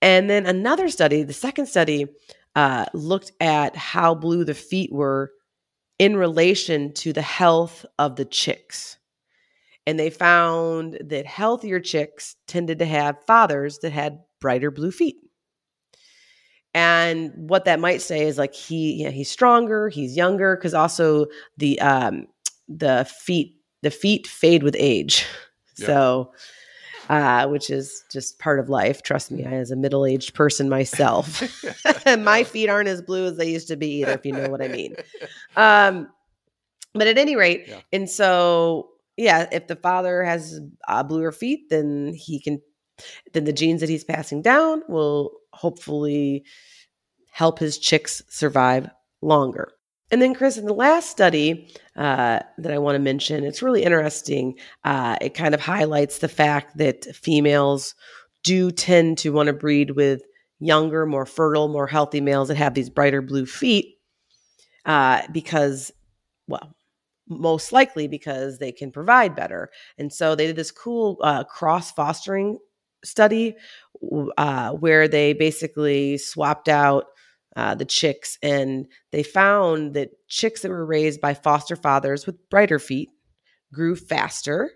[0.00, 2.06] And then another study, the second study,
[2.54, 5.32] uh, looked at how blue the feet were
[5.98, 8.98] in relation to the health of the chicks.
[9.86, 15.16] And they found that healthier chicks tended to have fathers that had brighter blue feet.
[16.74, 21.26] And what that might say is like he yeah, he's stronger, he's younger, because also
[21.56, 22.26] the um
[22.68, 25.24] the feet the feet fade with age.
[25.78, 25.86] Yeah.
[25.86, 26.32] So
[27.08, 29.02] uh, which is just part of life.
[29.02, 31.42] Trust me, I as a middle aged person myself,
[32.18, 34.62] my feet aren't as blue as they used to be either, if you know what
[34.62, 34.94] I mean.
[35.56, 36.08] Um,
[36.94, 37.80] but at any rate, Yeah.
[37.92, 42.60] and so yeah, if the father has uh, bluer feet, then he can,
[43.32, 46.44] then the genes that he's passing down will hopefully
[47.30, 48.88] help his chicks survive
[49.20, 49.72] longer.
[50.10, 53.82] And then, Chris, in the last study uh, that I want to mention, it's really
[53.82, 54.58] interesting.
[54.84, 57.94] Uh, it kind of highlights the fact that females
[58.42, 60.22] do tend to want to breed with
[60.60, 63.98] younger, more fertile, more healthy males that have these brighter blue feet
[64.86, 65.92] uh, because,
[66.46, 66.74] well,
[67.28, 69.70] most likely because they can provide better.
[69.98, 72.58] And so they did this cool uh, cross fostering
[73.04, 73.54] study
[74.38, 77.04] uh, where they basically swapped out
[77.58, 82.48] uh, the chicks and they found that chicks that were raised by foster fathers with
[82.50, 83.10] brighter feet
[83.74, 84.70] grew faster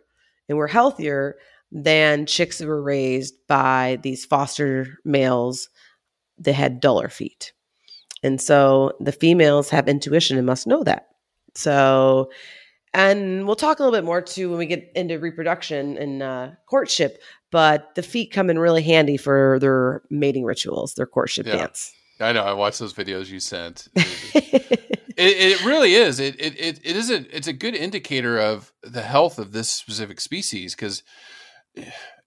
[0.49, 1.37] and were healthier
[1.70, 5.68] than chicks that were raised by these foster males
[6.39, 7.53] that had duller feet.
[8.24, 11.07] And so the females have intuition and must know that.
[11.55, 12.33] So,
[12.93, 16.51] and we'll talk a little bit more too when we get into reproduction and uh,
[16.68, 17.22] courtship.
[17.53, 21.59] But the feet come in really handy for their mating rituals, their courtship Yeah.
[21.59, 21.93] dance.
[22.22, 22.44] I know.
[22.44, 23.88] I watched those videos you sent.
[25.16, 26.20] It, it really is.
[26.20, 29.68] It, it it it is a it's a good indicator of the health of this
[29.68, 31.02] specific species because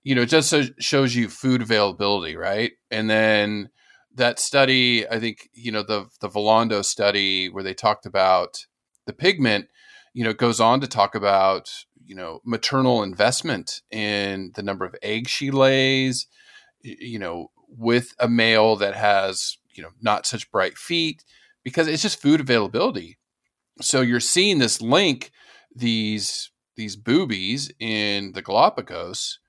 [0.04, 2.74] you know it just so, shows you food availability, right?
[2.92, 3.70] And then
[4.16, 8.66] that study, I think you know the the Velando study where they talked about
[9.06, 9.68] the pigment,
[10.14, 11.72] you know, goes on to talk about
[12.06, 16.28] you know maternal investment in the number of eggs she lays,
[16.82, 21.24] you know, with a male that has you know not such bright feet
[21.64, 23.18] because it's just food availability.
[23.82, 25.32] So you're seeing this link
[25.76, 29.40] these these boobies in the Galapagos.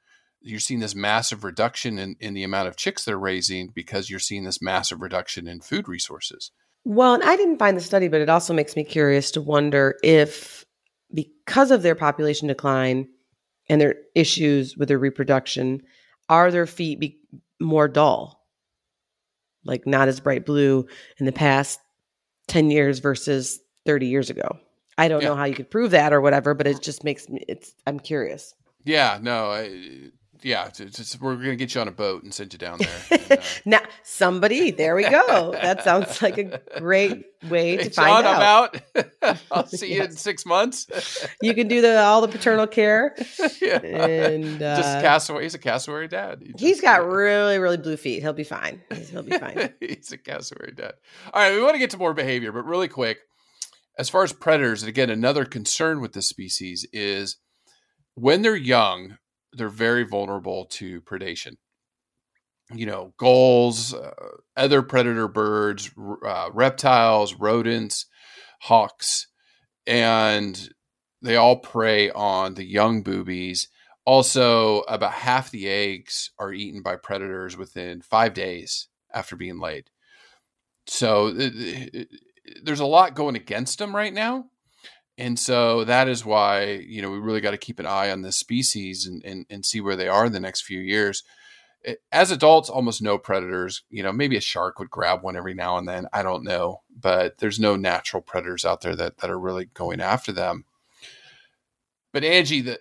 [0.41, 4.21] You're seeing this massive reduction in, in the amount of chicks they're raising because you're
[4.21, 6.53] seeing this massive reduction in food resources.
[6.85, 9.97] Well, and I didn't find the study, but it also makes me curious to wonder
[10.05, 10.65] if,
[11.13, 13.09] because of their population decline
[13.69, 15.83] and their issues with their reproduction,
[16.29, 17.19] are their feet be
[17.61, 18.46] more dull,
[19.67, 20.87] like not as bright blue
[21.19, 21.81] in the past
[22.49, 24.49] ten years versus thirty years ago?
[24.99, 25.29] I don't Yeah.
[25.29, 27.45] know how you could prove that or whatever, but it just makes me.
[27.49, 27.75] It's.
[27.87, 28.55] I'm curious.
[28.85, 30.11] Yeah, no, I,
[30.47, 33.21] yeah, it's, it's, we're gonna get you on a boat and send you down there.
[33.29, 35.51] And, uh, now, somebody, there we go.
[35.51, 38.81] That sounds like a great way to hey, find John, out.
[38.95, 39.39] I'm out.
[39.51, 40.87] I'll see you in six months.
[41.43, 43.17] You can do the all the paternal care,
[43.61, 43.79] yeah.
[43.79, 45.43] and uh, just cassowary.
[45.43, 46.39] He's a cassowary dad.
[46.41, 48.23] He he's just- got really, really blue feet.
[48.23, 48.81] He'll be fine.
[49.11, 49.75] He'll be fine.
[49.81, 50.95] he's a cassowary dad.
[51.35, 53.19] All right, we want to get to more behavior, but really quick,
[53.99, 57.39] as far as predators, and again, another concern with this species is
[58.15, 59.19] when they're young,
[59.57, 61.57] they're very vulnerable to predation.
[62.75, 64.11] You know, gulls, uh,
[64.57, 65.91] other predator birds,
[66.27, 68.07] uh, reptiles, rodents,
[68.63, 69.29] hawks,
[69.87, 70.69] and
[71.23, 73.69] they all prey on the young boobies.
[74.05, 79.91] Also, about half the eggs are eaten by predators within five days after being laid.
[80.87, 82.09] So it, it-
[82.63, 84.47] there's a lot going against them right now.
[85.19, 88.23] And so that is why, you know, we really got to keep an eye on
[88.23, 91.23] this species and, and, and see where they are in the next few years.
[92.13, 93.83] As adults, almost no predators.
[93.89, 96.07] You know, maybe a shark would grab one every now and then.
[96.13, 96.83] I don't know.
[96.95, 100.65] But there's no natural predators out there that, that are really going after them.
[102.13, 102.79] But Angie, the,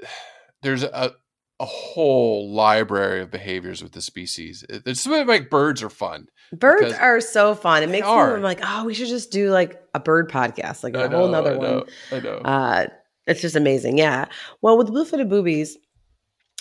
[0.61, 1.13] there's a,
[1.59, 4.65] a whole library of behaviors with the species.
[4.67, 6.27] It's something like birds are fun.
[6.53, 7.83] Birds are so fun.
[7.83, 8.13] It makes me.
[8.13, 11.31] I'm like, oh, we should just do like a bird podcast, like a whole know,
[11.31, 11.69] nother I one.
[11.69, 12.37] know, I know.
[12.37, 12.87] Uh,
[13.27, 13.97] it's just amazing.
[13.97, 14.25] Yeah.
[14.61, 15.77] Well, with blue-footed boobies,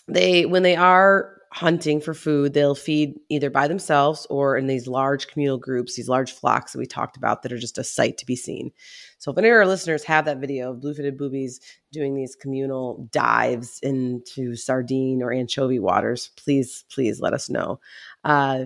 [0.09, 4.89] they when they are hunting for food, they'll feed either by themselves or in these
[4.89, 8.19] large communal groups, these large flocks that we talked about that are just a sight
[8.19, 8.73] to be seen.
[9.19, 11.61] So if any of our listeners have that video of blue-footed boobies
[11.93, 17.79] doing these communal dives into sardine or anchovy waters, please, please let us know.
[18.25, 18.65] Uh,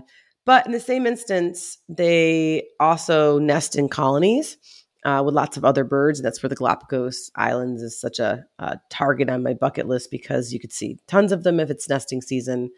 [0.49, 4.57] but in the same instance, they also nest in colonies
[5.05, 6.23] uh, with lots of other birds.
[6.23, 10.51] That's where the Galapagos Islands is such a, a target on my bucket list because
[10.51, 12.71] you could see tons of them if it's nesting season.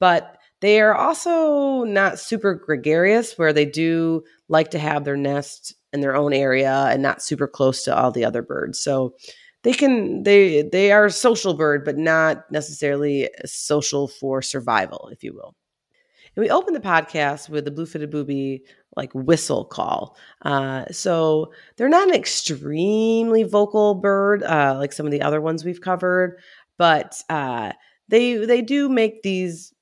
[0.00, 5.72] But they are also not super gregarious, where they do like to have their nest
[5.92, 8.80] in their own area and not super close to all the other birds.
[8.80, 9.14] So
[9.62, 15.22] they can they they are a social bird, but not necessarily social for survival, if
[15.22, 15.54] you will.
[16.36, 18.64] And we opened the podcast with the blue-footed booby
[18.96, 20.16] like whistle call.
[20.42, 25.64] Uh, so they're not an extremely vocal bird uh, like some of the other ones
[25.64, 26.38] we've covered,
[26.78, 27.72] but uh,
[28.08, 29.72] they they do make these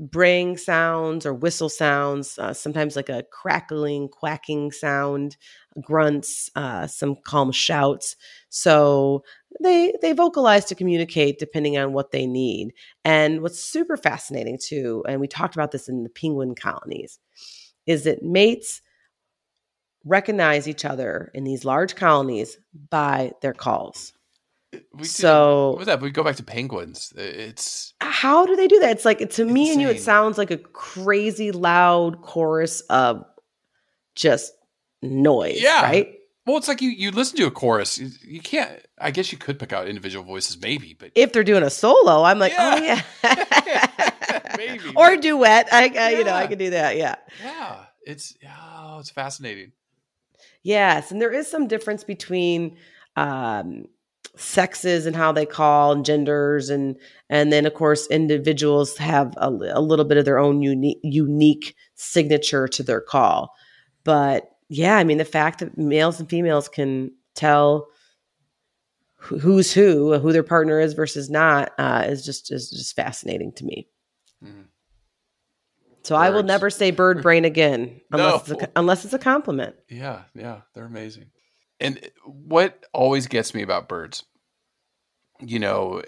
[0.00, 2.38] braying sounds or whistle sounds.
[2.38, 5.36] Uh, sometimes like a crackling, quacking sound,
[5.80, 6.50] grunts.
[6.56, 8.16] Uh, some calm shouts.
[8.48, 9.24] So
[9.62, 12.72] they they vocalize to communicate depending on what they need.
[13.04, 17.18] And what's super fascinating too, and we talked about this in the penguin colonies,
[17.86, 18.80] is that mates
[20.04, 22.58] recognize each other in these large colonies
[22.90, 24.12] by their calls.
[24.92, 27.12] We did- So- with that, we go back to penguins.
[27.16, 28.90] It's How do they do that?
[28.90, 33.24] It's like to me and you, it sounds like a crazy loud chorus of
[34.14, 34.52] just
[35.00, 35.62] noise.
[35.62, 35.82] Yeah.
[35.82, 36.18] Right.
[36.46, 37.98] Well, it's like you you listen to a chorus.
[37.98, 38.70] You, you can't.
[38.98, 42.22] I guess you could pick out individual voices, maybe, but If they're doing a solo,
[42.22, 43.02] I'm like, oh Yeah.
[43.66, 44.00] yeah.
[44.56, 44.92] Maybe.
[44.94, 45.68] or a duet.
[45.72, 46.46] I, I you know, I Yeah.
[46.46, 46.96] could do that.
[46.96, 47.16] Yeah.
[47.42, 49.72] yeah, it's oh, it's fascinating.
[50.62, 52.76] Yes, and there is some difference between
[53.16, 53.84] um,
[54.36, 56.96] sexes and how they call and genders, and
[57.28, 61.74] and then of course individuals have a, a little bit of their own unique unique
[61.94, 63.52] signature to their call.
[64.04, 67.86] But yeah, I mean the fact that males and females can tell
[69.14, 73.64] who's who, who their partner is versus not, uh, is just is just fascinating to
[73.64, 73.88] me.
[74.42, 74.66] Mhm.
[76.02, 79.76] So I will never say bird brain again unless it's a, unless it's a compliment.
[79.88, 81.30] Yeah, yeah, they're amazing.
[81.80, 84.24] And what always gets me about birds,
[85.40, 86.02] you know,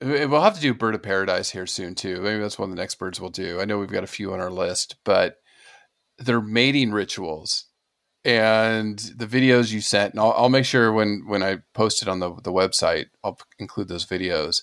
[0.00, 2.20] we'll have to do bird of paradise here soon too.
[2.20, 3.60] Maybe that's one of the next birds we'll do.
[3.60, 5.36] I know we've got a few on our list, but
[6.18, 7.66] their mating rituals
[8.24, 12.08] and the videos you sent, and I'll, I'll make sure when when I post it
[12.08, 14.62] on the the website, I'll include those videos.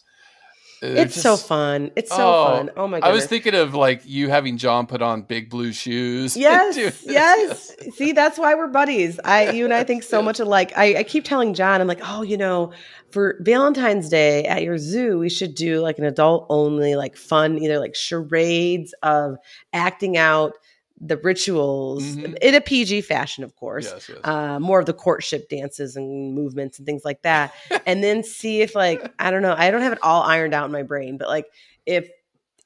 [0.81, 1.89] They're It's so fun.
[1.95, 2.71] It's so Oh, fun.
[2.75, 5.71] Oh my god I was thinking of like you having John put on big blue
[5.71, 6.35] shoes.
[6.45, 7.71] Yes, yes.
[7.95, 9.19] See, that's why we're buddies.
[9.23, 10.73] I, you and I think so much alike.
[10.75, 12.71] I, I keep telling John, I'm like, oh, you know,
[13.09, 17.57] for Valentine's Day at your zoo, we should do like an adult only, like fun,
[17.57, 19.37] either like charades of
[19.73, 20.53] acting out
[20.99, 22.37] the rituals Mhm.
[22.41, 23.91] in a PG fashion, of course.
[23.93, 24.17] Yes, yes.
[24.23, 27.53] Uh, more of the courtship dances and movements and things like that,
[27.85, 30.65] and then see if like I don't know, I don't have it all ironed out
[30.65, 31.45] in my brain, but like
[31.85, 32.09] if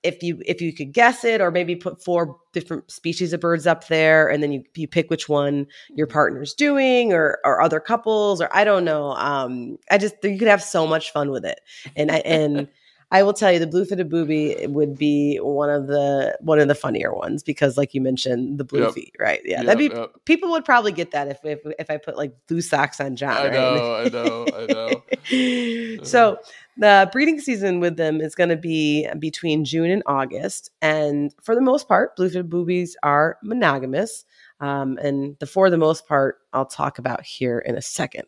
[0.01, 3.67] if you if you could guess it or maybe put four different species of birds
[3.67, 7.81] up there and then you you pick which one your partner's doing or or other
[7.81, 11.43] couples or I don't know um I just you could have so much fun with
[11.43, 11.59] it
[11.97, 12.69] and I and
[13.11, 16.75] I will tell you, the blue-footed booby would be one of the one of the
[16.75, 18.93] funnier ones because, like you mentioned, the blue Yep.
[18.93, 19.41] feet, right?
[19.43, 20.11] Yeah, Yep, that'd be yep.
[20.25, 23.35] people would probably get that if if, if I put like blue socks on John.
[23.37, 23.53] I right?
[23.53, 26.03] know, I know, I know.
[26.05, 26.37] so
[26.77, 31.55] the breeding season with them is going to be between June and August, and for
[31.55, 34.23] the most part, blue-footed boobies are monogamous.
[34.61, 38.27] Um, and the for the most part, I'll talk about here in a second.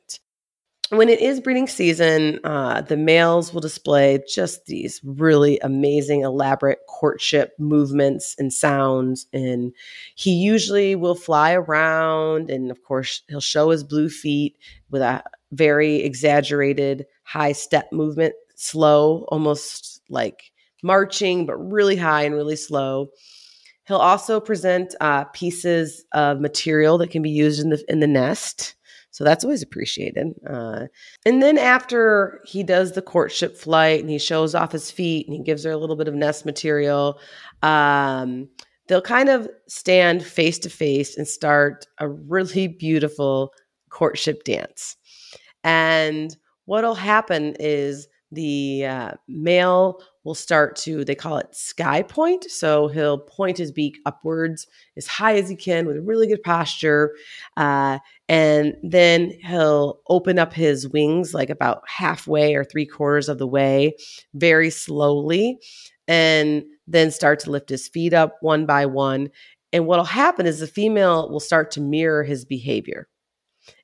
[0.92, 6.80] When it is breeding season, uh, the males will display just these really amazing, elaborate
[6.90, 9.26] courtship movements and sounds.
[9.32, 9.72] And
[10.16, 14.58] he usually will fly around, and of course, he'll show his blue feet
[14.90, 15.24] with a
[15.54, 20.52] very exaggerated high step movement, slow, almost like
[20.84, 23.12] marching, but really high and really slow.
[23.88, 28.08] He'll also present uh, pieces of material that can be used in the in the
[28.08, 28.76] nest,
[29.12, 30.28] so that's always appreciated.
[30.50, 30.88] Uh,
[31.26, 35.36] and then after he does the courtship flight and he shows off his feet and
[35.36, 37.20] he gives her a little bit of nest material,
[37.62, 38.48] um,
[38.88, 43.54] they'll kind of stand face to face and start a really beautiful
[43.90, 44.96] courtship dance.
[45.64, 46.36] And
[46.66, 52.46] what'll happen is the uh, male will start to they call it sky point.
[52.50, 56.44] So he'll point his beak upwards as high as he can with a really good
[56.44, 57.16] posture
[57.58, 58.00] uh,
[58.30, 63.48] and then he'll open up his wings like about halfway or three quarters of the
[63.48, 63.96] way
[64.34, 65.60] very slowly
[66.08, 69.30] and then start to lift his feet up one by one.
[69.74, 73.08] And what'll happen is the female will start to mirror his behavior.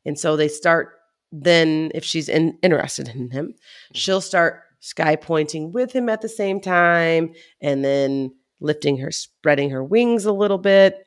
[0.06, 0.94] And so they start
[1.32, 3.54] then if she's in, interested in him
[3.94, 9.70] she'll start sky pointing with him at the same time and then lifting her spreading
[9.70, 11.06] her wings a little bit.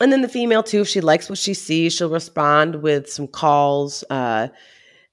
[0.00, 3.28] And then the female too if she likes what she sees she'll respond with some
[3.28, 4.48] calls uh,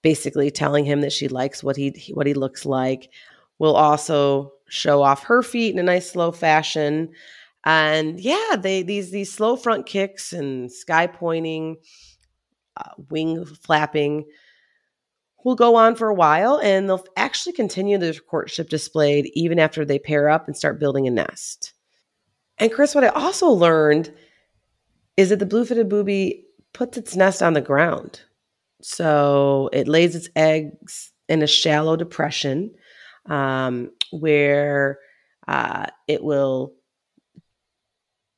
[0.01, 3.09] basically telling him that she likes what he what he looks like.
[3.59, 7.09] Will also show off her feet in a nice slow fashion.
[7.65, 11.77] And yeah they these these slow front kicks and sky pointing
[12.75, 14.25] uh, wing flapping
[15.43, 19.83] will go on for a while and they'll actually continue their courtship displayed even after
[19.83, 21.73] they pair up and start building a nest.
[22.57, 24.13] And Chris, what I also learned
[25.17, 28.21] is that the blue-footed booby puts its nest on the ground.
[28.81, 32.71] So it lays its eggs in a shallow depression
[33.27, 34.99] um, where
[35.47, 36.73] uh, it will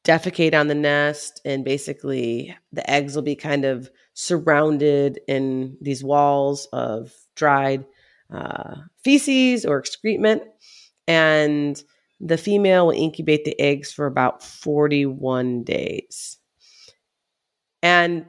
[0.04, 6.04] defecate on the nest and basically the eggs will be kind of surrounded in these
[6.04, 7.86] walls of dried
[8.34, 10.42] uh, feces or excrement.
[11.08, 11.82] And
[12.20, 16.38] the female will incubate the eggs for about 41 days.
[17.84, 18.26] And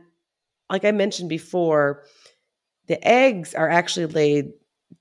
[0.68, 2.02] like i mentioned before
[2.88, 4.50] the eggs are actually laid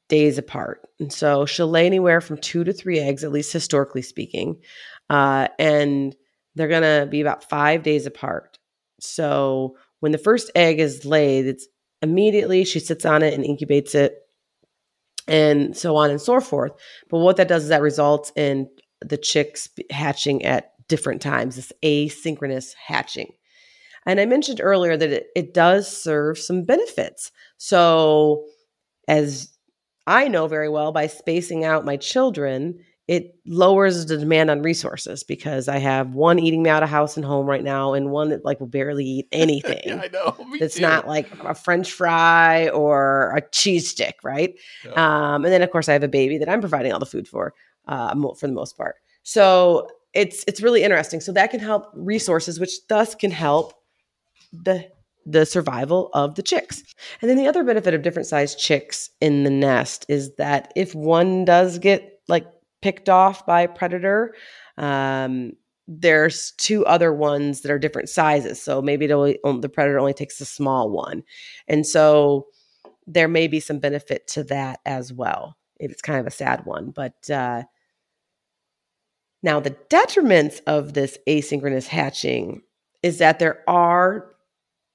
[0.07, 0.87] days apart.
[0.99, 4.61] And so she'll lay anywhere from two to three eggs at least historically speaking
[5.09, 6.15] uh, and
[6.55, 8.57] they're going to be about five days apart.
[8.99, 11.65] So when the first egg is laid, it's
[12.03, 14.19] immediately she sits on it and incubates it,
[15.27, 16.73] and so on and so forth.
[17.09, 18.69] But what that does is that results in
[19.01, 23.31] the chicks hatching at different times, this asynchronous hatching.
[24.05, 27.31] And I mentioned earlier that it, it does serve some benefits.
[27.57, 28.45] So,
[29.07, 29.57] as
[30.05, 32.77] I know very well, by spacing out my children,
[33.07, 37.17] it lowers the demand on resources because I have one eating me out of house
[37.17, 39.81] and home right now, and one that like will barely eat anything.
[39.85, 40.35] yeah, I know.
[40.67, 40.81] Too.
[40.81, 44.55] not like a French fry or a cheese stick, right?
[44.83, 45.33] Yeah.
[45.35, 47.27] Um, and then of course I have a baby that I'm providing all the food
[47.27, 47.53] for,
[47.87, 48.95] uh, for the most part.
[49.23, 51.19] So it's it's really interesting.
[51.21, 53.73] So that can help resources, which thus can help
[54.51, 54.89] the
[55.25, 56.83] the survival of the chicks.
[57.21, 60.93] And then the other benefit of different sized chicks in the nest is that if
[60.93, 62.45] one does get like
[62.85, 64.35] picked off by predator,
[64.77, 65.53] um,
[65.87, 68.61] there's two other ones that are different sizes.
[68.61, 71.23] So maybe the predator only takes the small one.
[71.67, 72.45] And so
[73.07, 75.57] there may be some benefit to that as well.
[75.79, 77.63] It's kind of a sad one, but uh,
[79.41, 82.61] now the detriments of this asynchronous hatching
[83.01, 84.31] is that there are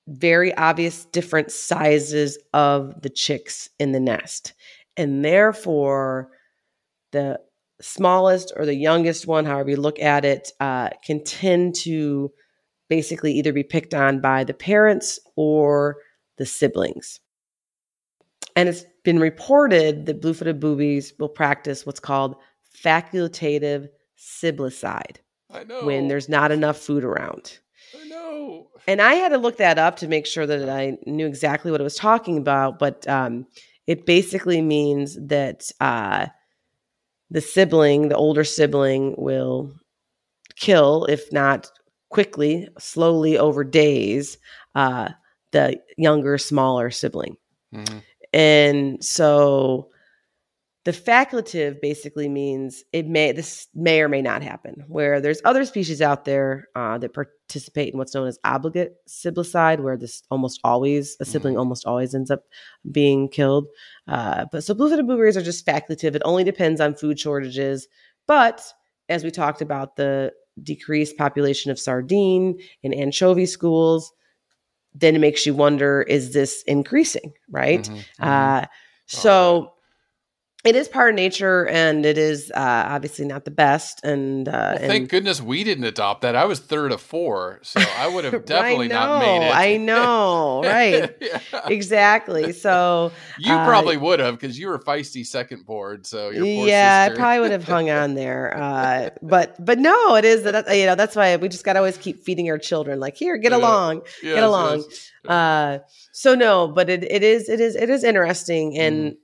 [0.07, 4.53] very obvious different sizes of the chicks in the nest.
[4.97, 6.30] And therefore,
[7.11, 7.41] the
[7.81, 12.33] smallest or the youngest one, however you look at it, uh, can tend to
[12.89, 15.97] basically either be picked on by the parents or
[16.39, 17.20] the siblings.
[18.57, 22.37] And it's been reported that blue footed boobies will practice what's called
[22.85, 25.18] facultative siblicide
[25.51, 25.85] I know.
[25.85, 27.59] when there's not enough food around.
[27.99, 28.68] I know.
[28.87, 31.81] And I had to look that up to make sure that I knew exactly what
[31.81, 32.78] it was talking about.
[32.78, 33.47] But um,
[33.87, 36.26] it basically means that uh,
[37.31, 39.72] the sibling, the older sibling, will
[40.57, 41.70] kill, if not
[42.11, 44.39] quickly, slowly over days,
[44.74, 45.11] uh,
[45.53, 47.37] the younger, smaller sibling.
[47.74, 47.99] Mm-hmm.
[48.33, 49.89] And so
[50.85, 54.83] the facultative basically means it may this may or may not happen.
[54.89, 59.81] Where there's other species out there uh, that participate in what's known as obligate siblicide,
[59.81, 61.59] where this almost always a sibling Mhm.
[61.59, 62.45] almost always ends up
[62.91, 63.66] being killed.
[64.09, 66.14] Uh, but so blue-footed boobies are just facultative.
[66.14, 67.87] It only depends on food shortages.
[68.26, 68.62] But
[69.11, 74.12] as we talked about, the decreased population of sardine and anchovy schools,
[74.95, 77.33] then it makes you wonder: Is this increasing?
[77.51, 77.83] Right?
[77.83, 78.05] Mhm.
[78.18, 78.66] Uh,
[79.07, 79.72] so
[80.62, 84.04] it is part of nature, and it is uh, obviously not the best.
[84.04, 86.36] And, uh, Well, and thank goodness we didn't adopt that.
[86.36, 89.56] I was third of four, so I would have definitely I not made know, it.
[89.56, 91.16] I know, right?
[91.20, 91.40] Yeah.
[91.66, 92.52] exactly.
[92.52, 96.06] So You uh, probably would have because you were feisty second board.
[96.06, 98.54] So your poor yeah, I probably would have hung on there.
[98.54, 101.78] Uh, but but no, it is that you know that's why we just got to
[101.78, 103.58] always keep feeding our children like here, get Yeah.
[103.58, 104.02] along.
[104.22, 104.84] Yes, along.
[105.26, 105.78] Uh,
[106.12, 109.16] so no, but it, it is it is it is interesting, and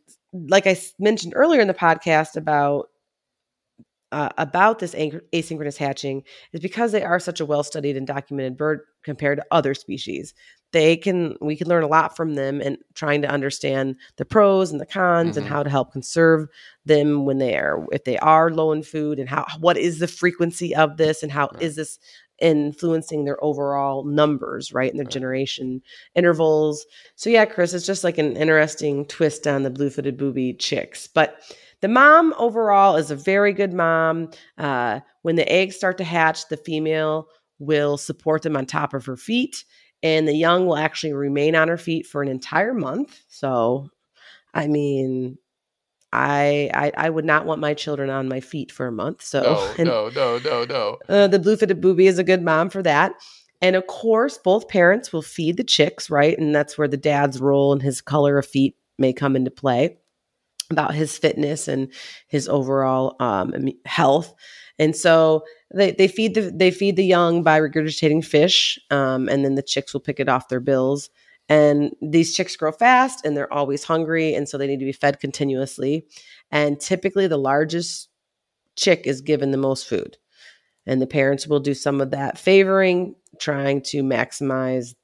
[0.48, 2.88] like I mentioned earlier in the podcast about
[4.12, 6.22] uh, about this asynchronous hatching
[6.52, 10.32] is because they are such a well studied and documented bird compared to other species.
[10.72, 14.70] They can we can learn a lot from them and trying to understand the pros
[14.70, 15.50] and the cons and Mhm.
[15.50, 16.48] how to help conserve
[16.84, 20.08] them when they are if they are low in food and how what is the
[20.08, 21.76] frequency of this and how is Right.
[21.76, 21.98] this
[22.40, 25.80] influencing their overall numbers right and their generation
[26.14, 26.84] intervals.
[27.14, 31.06] So yeah chris it's just like an interesting twist on the blue-footed booby chicks.
[31.06, 31.40] But
[31.80, 34.30] the mom overall is a very good mom.
[34.56, 37.28] Uh, when the eggs start to hatch the female
[37.58, 39.64] will support them on top of her feet
[40.02, 43.18] and the young will actually remain on her feet for an entire month.
[43.28, 43.88] So
[44.54, 45.36] i mean
[46.16, 49.22] I, I I would not want my children on my feet for a month.
[49.22, 50.98] So No, and- no, no, no, no.
[51.08, 53.12] uh, the blue-footed booby is a good mom for that.
[53.62, 56.38] And of course, both parents will feed the chicks, right?
[56.38, 59.96] And that's where the dad's role and his color of feet may come into play
[60.70, 61.92] about his fitness and
[62.28, 63.54] his overall um,
[63.84, 64.34] health.
[64.78, 65.42] And so
[65.74, 69.62] they, they feed the they feed the young by regurgitating fish, um, and then the
[69.62, 71.08] chicks will pick it off their bills.
[71.48, 74.92] And these chicks grow fast and they're always hungry, and so they need to be
[74.92, 76.06] fed continuously.
[76.50, 78.08] And typically, the largest
[78.76, 80.16] chick is given the most food
[80.86, 84.94] and the parents will do some of that favoring trying to maximize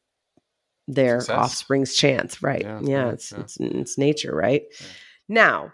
[0.86, 1.36] their Success.
[1.38, 3.40] offspring's chance right Yeah, yeah, it's, yeah.
[3.40, 4.86] it's it's nature right Yeah.
[5.28, 5.72] now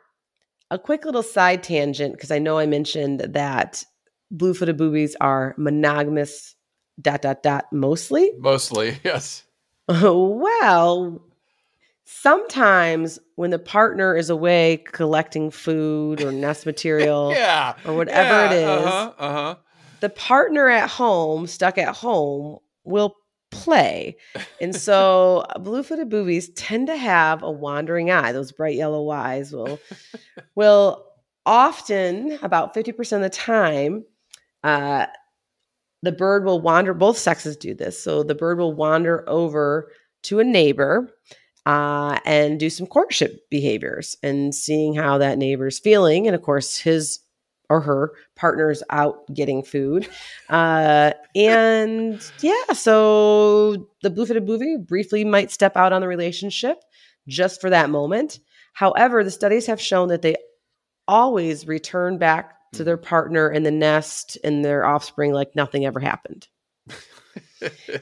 [0.70, 3.84] a quick little side tangent because i know i mentioned that
[4.30, 6.54] blue-footed boobies are monogamous
[7.00, 9.42] dot dot dot mostly Mostly, yes.
[10.02, 11.22] well
[12.04, 17.74] sometimes when the partner is away collecting food or nest material yeah.
[17.84, 19.54] or whatever it is Uh-huh, uh-huh.
[20.00, 23.14] the partner at home, stuck at home, will
[23.50, 24.16] play.
[24.60, 28.32] And so blue footed boobies tend to have a wandering eye.
[28.32, 29.78] Those bright yellow eyes will
[30.54, 31.04] will
[31.46, 34.04] often, about 50% of the time,
[34.64, 35.06] uh,
[36.02, 38.02] the bird will wander, both sexes do this.
[38.02, 39.90] So the bird will wander over
[40.24, 41.10] to a neighbor
[41.66, 46.26] uh, and do some courtship behaviors and seeing how that neighbor's feeling.
[46.26, 47.20] And of course, his
[47.70, 50.08] or her partner's out getting food.
[50.48, 56.78] Uh, and yeah, so the blue footed booby briefly might step out on the relationship
[57.26, 58.38] just for that moment.
[58.72, 60.36] However, the studies have shown that they
[61.06, 66.00] always return back to their partner in the nest and their offspring like nothing ever
[66.00, 66.46] happened.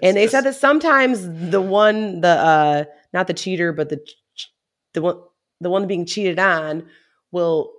[0.02, 4.04] And they said that sometimes the one, the uh, not the cheater, but the
[4.92, 5.16] the one,
[5.60, 6.86] the one being cheated on,
[7.32, 7.72] will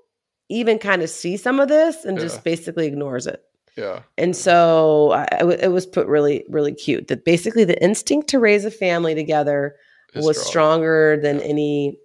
[0.50, 2.24] even kind of see some of this and Yeah.
[2.24, 3.44] just basically ignores it.
[3.76, 4.02] yeah.
[4.18, 5.28] And so I,
[5.62, 9.76] it was put really, really cute that basically the instinct to raise a family together
[10.16, 10.48] It's was strong.
[10.50, 11.46] stronger than Yeah.
[11.46, 12.00] any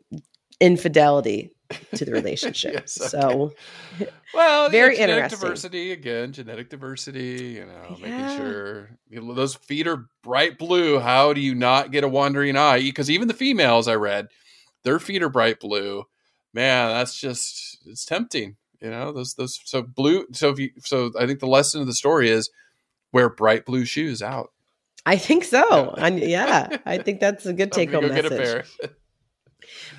[0.61, 1.55] infidelity
[1.95, 2.73] to the relationship.
[2.75, 3.09] Yes, okay.
[3.09, 3.53] So
[4.35, 5.47] Well, Very yeah, genetic interesting.
[5.49, 7.55] diversity again, genetic diversity.
[7.57, 8.09] You know, Yeah.
[8.09, 10.99] making sure you know, those feet are bright blue.
[10.99, 12.81] How do you not get a wandering eye?
[12.81, 14.29] Because even the females I read,
[14.85, 16.05] their feet are bright blue.
[16.55, 18.57] Man, that's just it's tempting.
[18.81, 20.27] You know, those those so blue.
[20.33, 22.51] So if you so, I think the lesson of the story is
[23.13, 24.51] wear bright blue shoes out.
[25.05, 25.95] I think so.
[25.97, 26.07] Yeah.
[26.07, 28.67] And yeah, I think that's a good take home go get a message.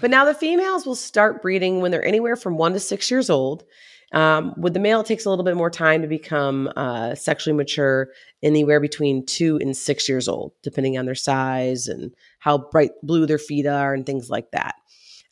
[0.01, 3.29] But now the females will start breeding when they're anywhere from one to six years
[3.29, 3.63] old.
[4.11, 7.57] Um, with the male, it takes a little bit more time to become uh, sexually
[7.57, 8.09] mature,
[8.43, 13.25] anywhere between two and six years old, depending on their size and how bright blue
[13.25, 14.75] their feet are and things like that.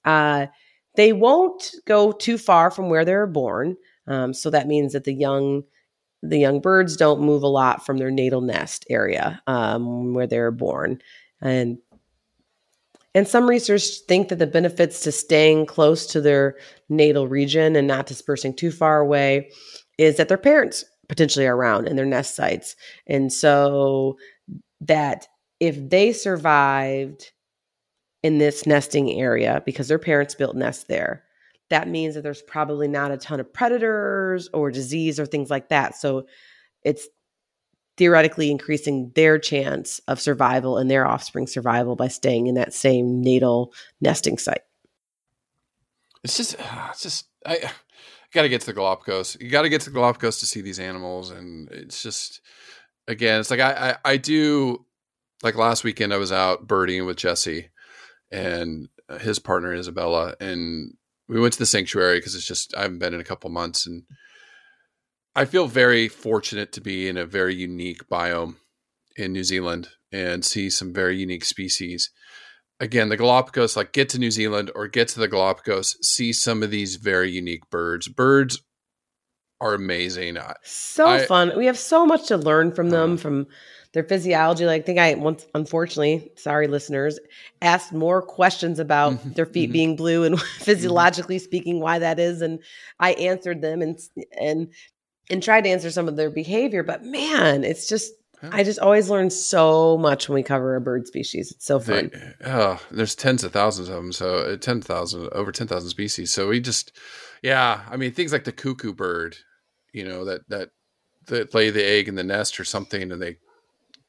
[0.03, 0.47] Uh,
[0.95, 3.77] they won't go too far from where they're born,
[4.07, 5.63] Um, so that means that the young
[6.23, 10.51] the young birds don't move a lot from their natal nest area um, where they're
[10.51, 11.01] born,
[11.41, 11.79] and
[13.13, 16.55] and some researchers think that the benefits to staying close to their
[16.89, 19.51] natal region and not dispersing too far away
[19.97, 22.75] is that their parents potentially are around in their nest sites.
[23.07, 24.17] And so
[24.79, 25.27] that
[25.59, 27.31] if they survived
[28.23, 31.23] in this nesting area because their parents built nests there,
[31.69, 35.69] that means that there's probably not a ton of predators or disease or things like
[35.69, 35.95] that.
[35.95, 36.25] So
[36.83, 37.07] it's
[37.97, 43.21] theoretically increasing their chance of survival and their offspring survival by staying in that same
[43.21, 44.63] natal nesting site.
[46.23, 47.71] It's just, ah, it's just, I
[48.33, 49.37] got to get to the Galapagos.
[49.39, 52.41] You got to get to the Galapagos to see these animals, and it's just,
[53.07, 54.85] again, it's like I, I, I do.
[55.43, 57.71] Like last weekend, I was out birding with Jesse
[58.31, 58.87] and
[59.21, 60.93] his partner Isabella, and
[61.27, 63.87] we went to the sanctuary because it's just I haven't been in a couple months,
[63.87, 64.03] and
[65.35, 68.55] I feel very fortunate to be in a very unique biome
[69.15, 72.11] in New Zealand and see some very unique species.
[72.79, 76.63] Again, the Galapagos, like get to New Zealand or get to the Galapagos, see some
[76.63, 78.07] of these very unique birds.
[78.07, 78.61] Birds
[79.61, 80.37] are amazing.
[80.63, 81.53] So I, fun.
[81.55, 83.47] We have so much to learn from them, uh, from
[83.93, 84.65] their physiology.
[84.65, 87.19] Like I think I once, unfortunately, sorry listeners,
[87.61, 89.73] asked more questions about mm-hmm, their feet mm-hmm.
[89.73, 91.43] being blue and physiologically mm-hmm.
[91.43, 92.59] speaking why that is, and
[92.99, 93.99] I answered them and
[94.39, 94.69] and
[95.29, 96.83] and try to answer some of their behavior.
[96.83, 98.13] But man, it's just
[98.43, 101.51] I just always learn so much when we cover a bird species.
[101.51, 102.09] It's so fun.
[102.11, 104.11] They, oh, there's tens of thousands of them.
[104.11, 106.31] So uh, 10,000, over 10,000 species.
[106.31, 106.97] So we just,
[107.43, 109.37] yeah, I mean, things like the cuckoo bird,
[109.93, 110.69] you know, that, that,
[111.27, 113.37] that lay the egg in the nest or something and they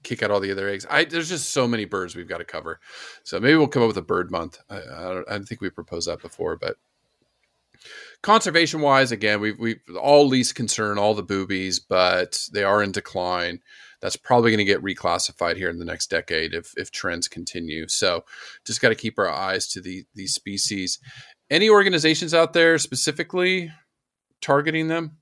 [0.02, 0.86] kick out all the other eggs.
[0.88, 2.80] I, there's just so many birds we've got to cover.
[3.24, 4.58] So maybe we'll come up with a bird month.
[4.70, 6.76] I, I, don't, I think we proposed that before, but
[8.22, 12.92] conservation wise, again, we've, we've all least concern, all the boobies, but they are in
[12.92, 13.60] decline.
[14.00, 17.86] That's probably going to get reclassified here in the next decade if, if trends continue.
[17.88, 18.24] So
[18.64, 20.98] just got to keep our eyes to the, these species.
[21.50, 23.70] Any organizations out there specifically
[24.40, 25.18] targeting them?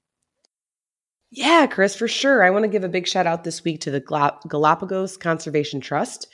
[1.32, 2.42] Yeah, Chris, for sure.
[2.42, 4.00] I want to give a big shout out this week to the
[4.48, 6.26] Galapagos Conservation Trust.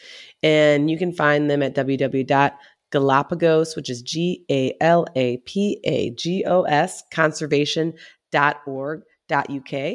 [0.42, 2.52] And you can find them at www
[2.90, 9.92] Galapagos, which is G A L A P A G O S, conservation.org.uk.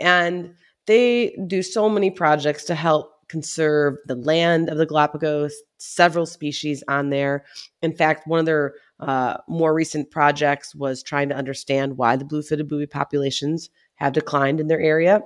[0.00, 0.54] And
[0.86, 6.82] they do so many projects to help conserve the land of the Galapagos, several species
[6.88, 7.44] on there.
[7.82, 12.24] In fact, one of their uh, more recent projects was trying to understand why the
[12.24, 15.22] blue footed booby populations have declined in their area.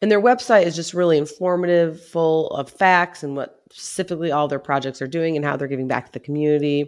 [0.00, 4.58] And their website is just really informative, full of facts and what specifically all their
[4.58, 6.86] projects are doing and how they're giving back to the community.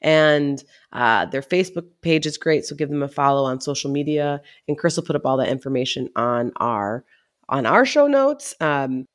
[0.00, 4.40] And uh, their Facebook page is great, so give them a follow on social media.
[4.68, 7.04] And Chris will put up all that information on our
[7.48, 8.54] on our show notes.
[8.60, 9.06] Um,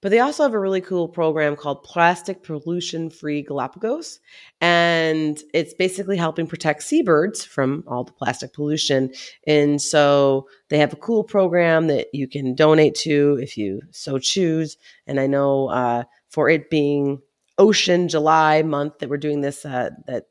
[0.00, 4.20] but they also have a really cool program called Plastic Pollution Free Galapagos.
[4.60, 9.12] And it's basically helping protect seabirds from all the plastic pollution.
[9.46, 14.18] And so they have a cool program that you can donate to if you so
[14.18, 14.76] choose.
[15.06, 17.20] And I know uh, for it being
[17.58, 20.26] Ocean July month that we're doing this, uh, that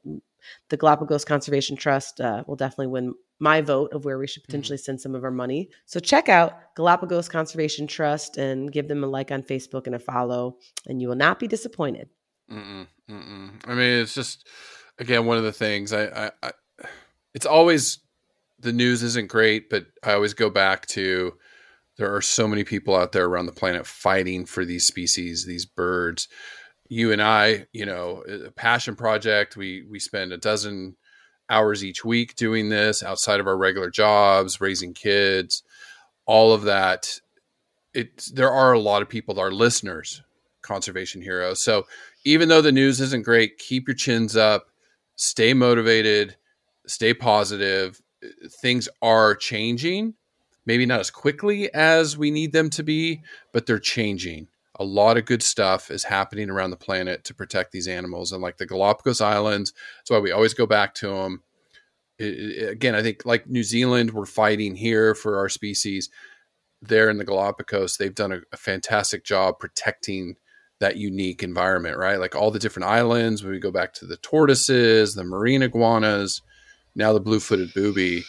[0.70, 4.52] the Galapagos Conservation Trust uh, will definitely win my vote of where we should mm-hmm.
[4.52, 5.70] potentially send some of our money.
[5.86, 10.00] So check out Galapagos Conservation Trust and give them a like on Facebook and a
[10.00, 10.58] follow,
[10.88, 12.10] and you will not be disappointed.
[12.52, 13.52] Mm-mm, mm-mm.
[13.66, 14.48] I mean, it's just
[15.00, 16.52] again one of the things I, I, I,
[17.34, 18.00] it's always
[18.60, 21.34] the news isn't great, but I always go back to
[21.98, 25.66] there are so many people out there around the planet fighting for these species, these
[25.66, 26.28] birds.
[26.90, 29.58] You and I, you know, a passion project.
[29.58, 30.96] We we spend a dozen
[31.50, 35.64] hours each week doing this outside of our regular jobs, raising kids,
[36.26, 37.20] all of that.
[37.94, 40.22] It there are a lot of people, that are listeners,
[40.62, 41.62] conservation heroes.
[41.62, 41.86] So
[42.26, 44.68] even though the news isn't great, keep your chins up,
[45.16, 46.36] stay motivated,
[46.86, 48.02] stay positive.
[48.62, 50.16] Things are changing,
[50.66, 53.22] maybe not as quickly as we need them to be,
[53.54, 54.48] but they're changing
[54.80, 58.32] a lot of good stuff is happening around the planet to protect these animals.
[58.32, 61.44] And like the Galapagos Islands, that's why we always go back to them.
[62.20, 66.10] It, it, again, I think like New Zealand, we're fighting here for our species.
[66.82, 70.36] There in the Galapagos, they've done a, a fantastic job protecting
[70.80, 72.20] that unique environment, right?
[72.20, 76.44] Like all the different islands, when we go back to the tortoises, the marine iguanas,
[76.96, 78.24] now the blue footed booby,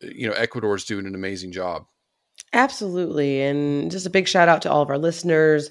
[0.00, 1.86] you know, Ecuador's doing an amazing job.
[2.52, 3.42] Absolutely.
[3.42, 5.70] And just a big shout out to all of our listeners.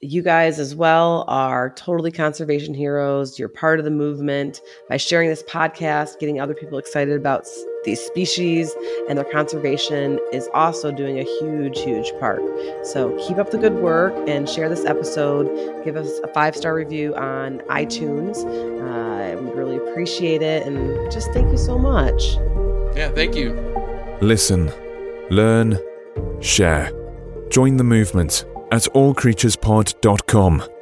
[0.00, 3.38] you guys as well are totally conservation heroes.
[3.38, 7.46] You're part of the movement by sharing this podcast, getting other people excited about
[7.84, 8.74] these species
[9.08, 12.42] and their conservation is also doing a huge, huge part.
[12.86, 15.46] So keep up the good work and share this episode.
[15.84, 18.36] Give us a five star review on iTunes.
[18.44, 20.66] Uh, we really appreciate it.
[20.66, 22.34] And just thank you so much.
[22.94, 23.52] Yeah, thank you.
[24.20, 24.70] Listen,
[25.30, 25.78] learn,
[26.40, 26.92] share.
[27.50, 30.73] Join the movement at allcreaturespod.com.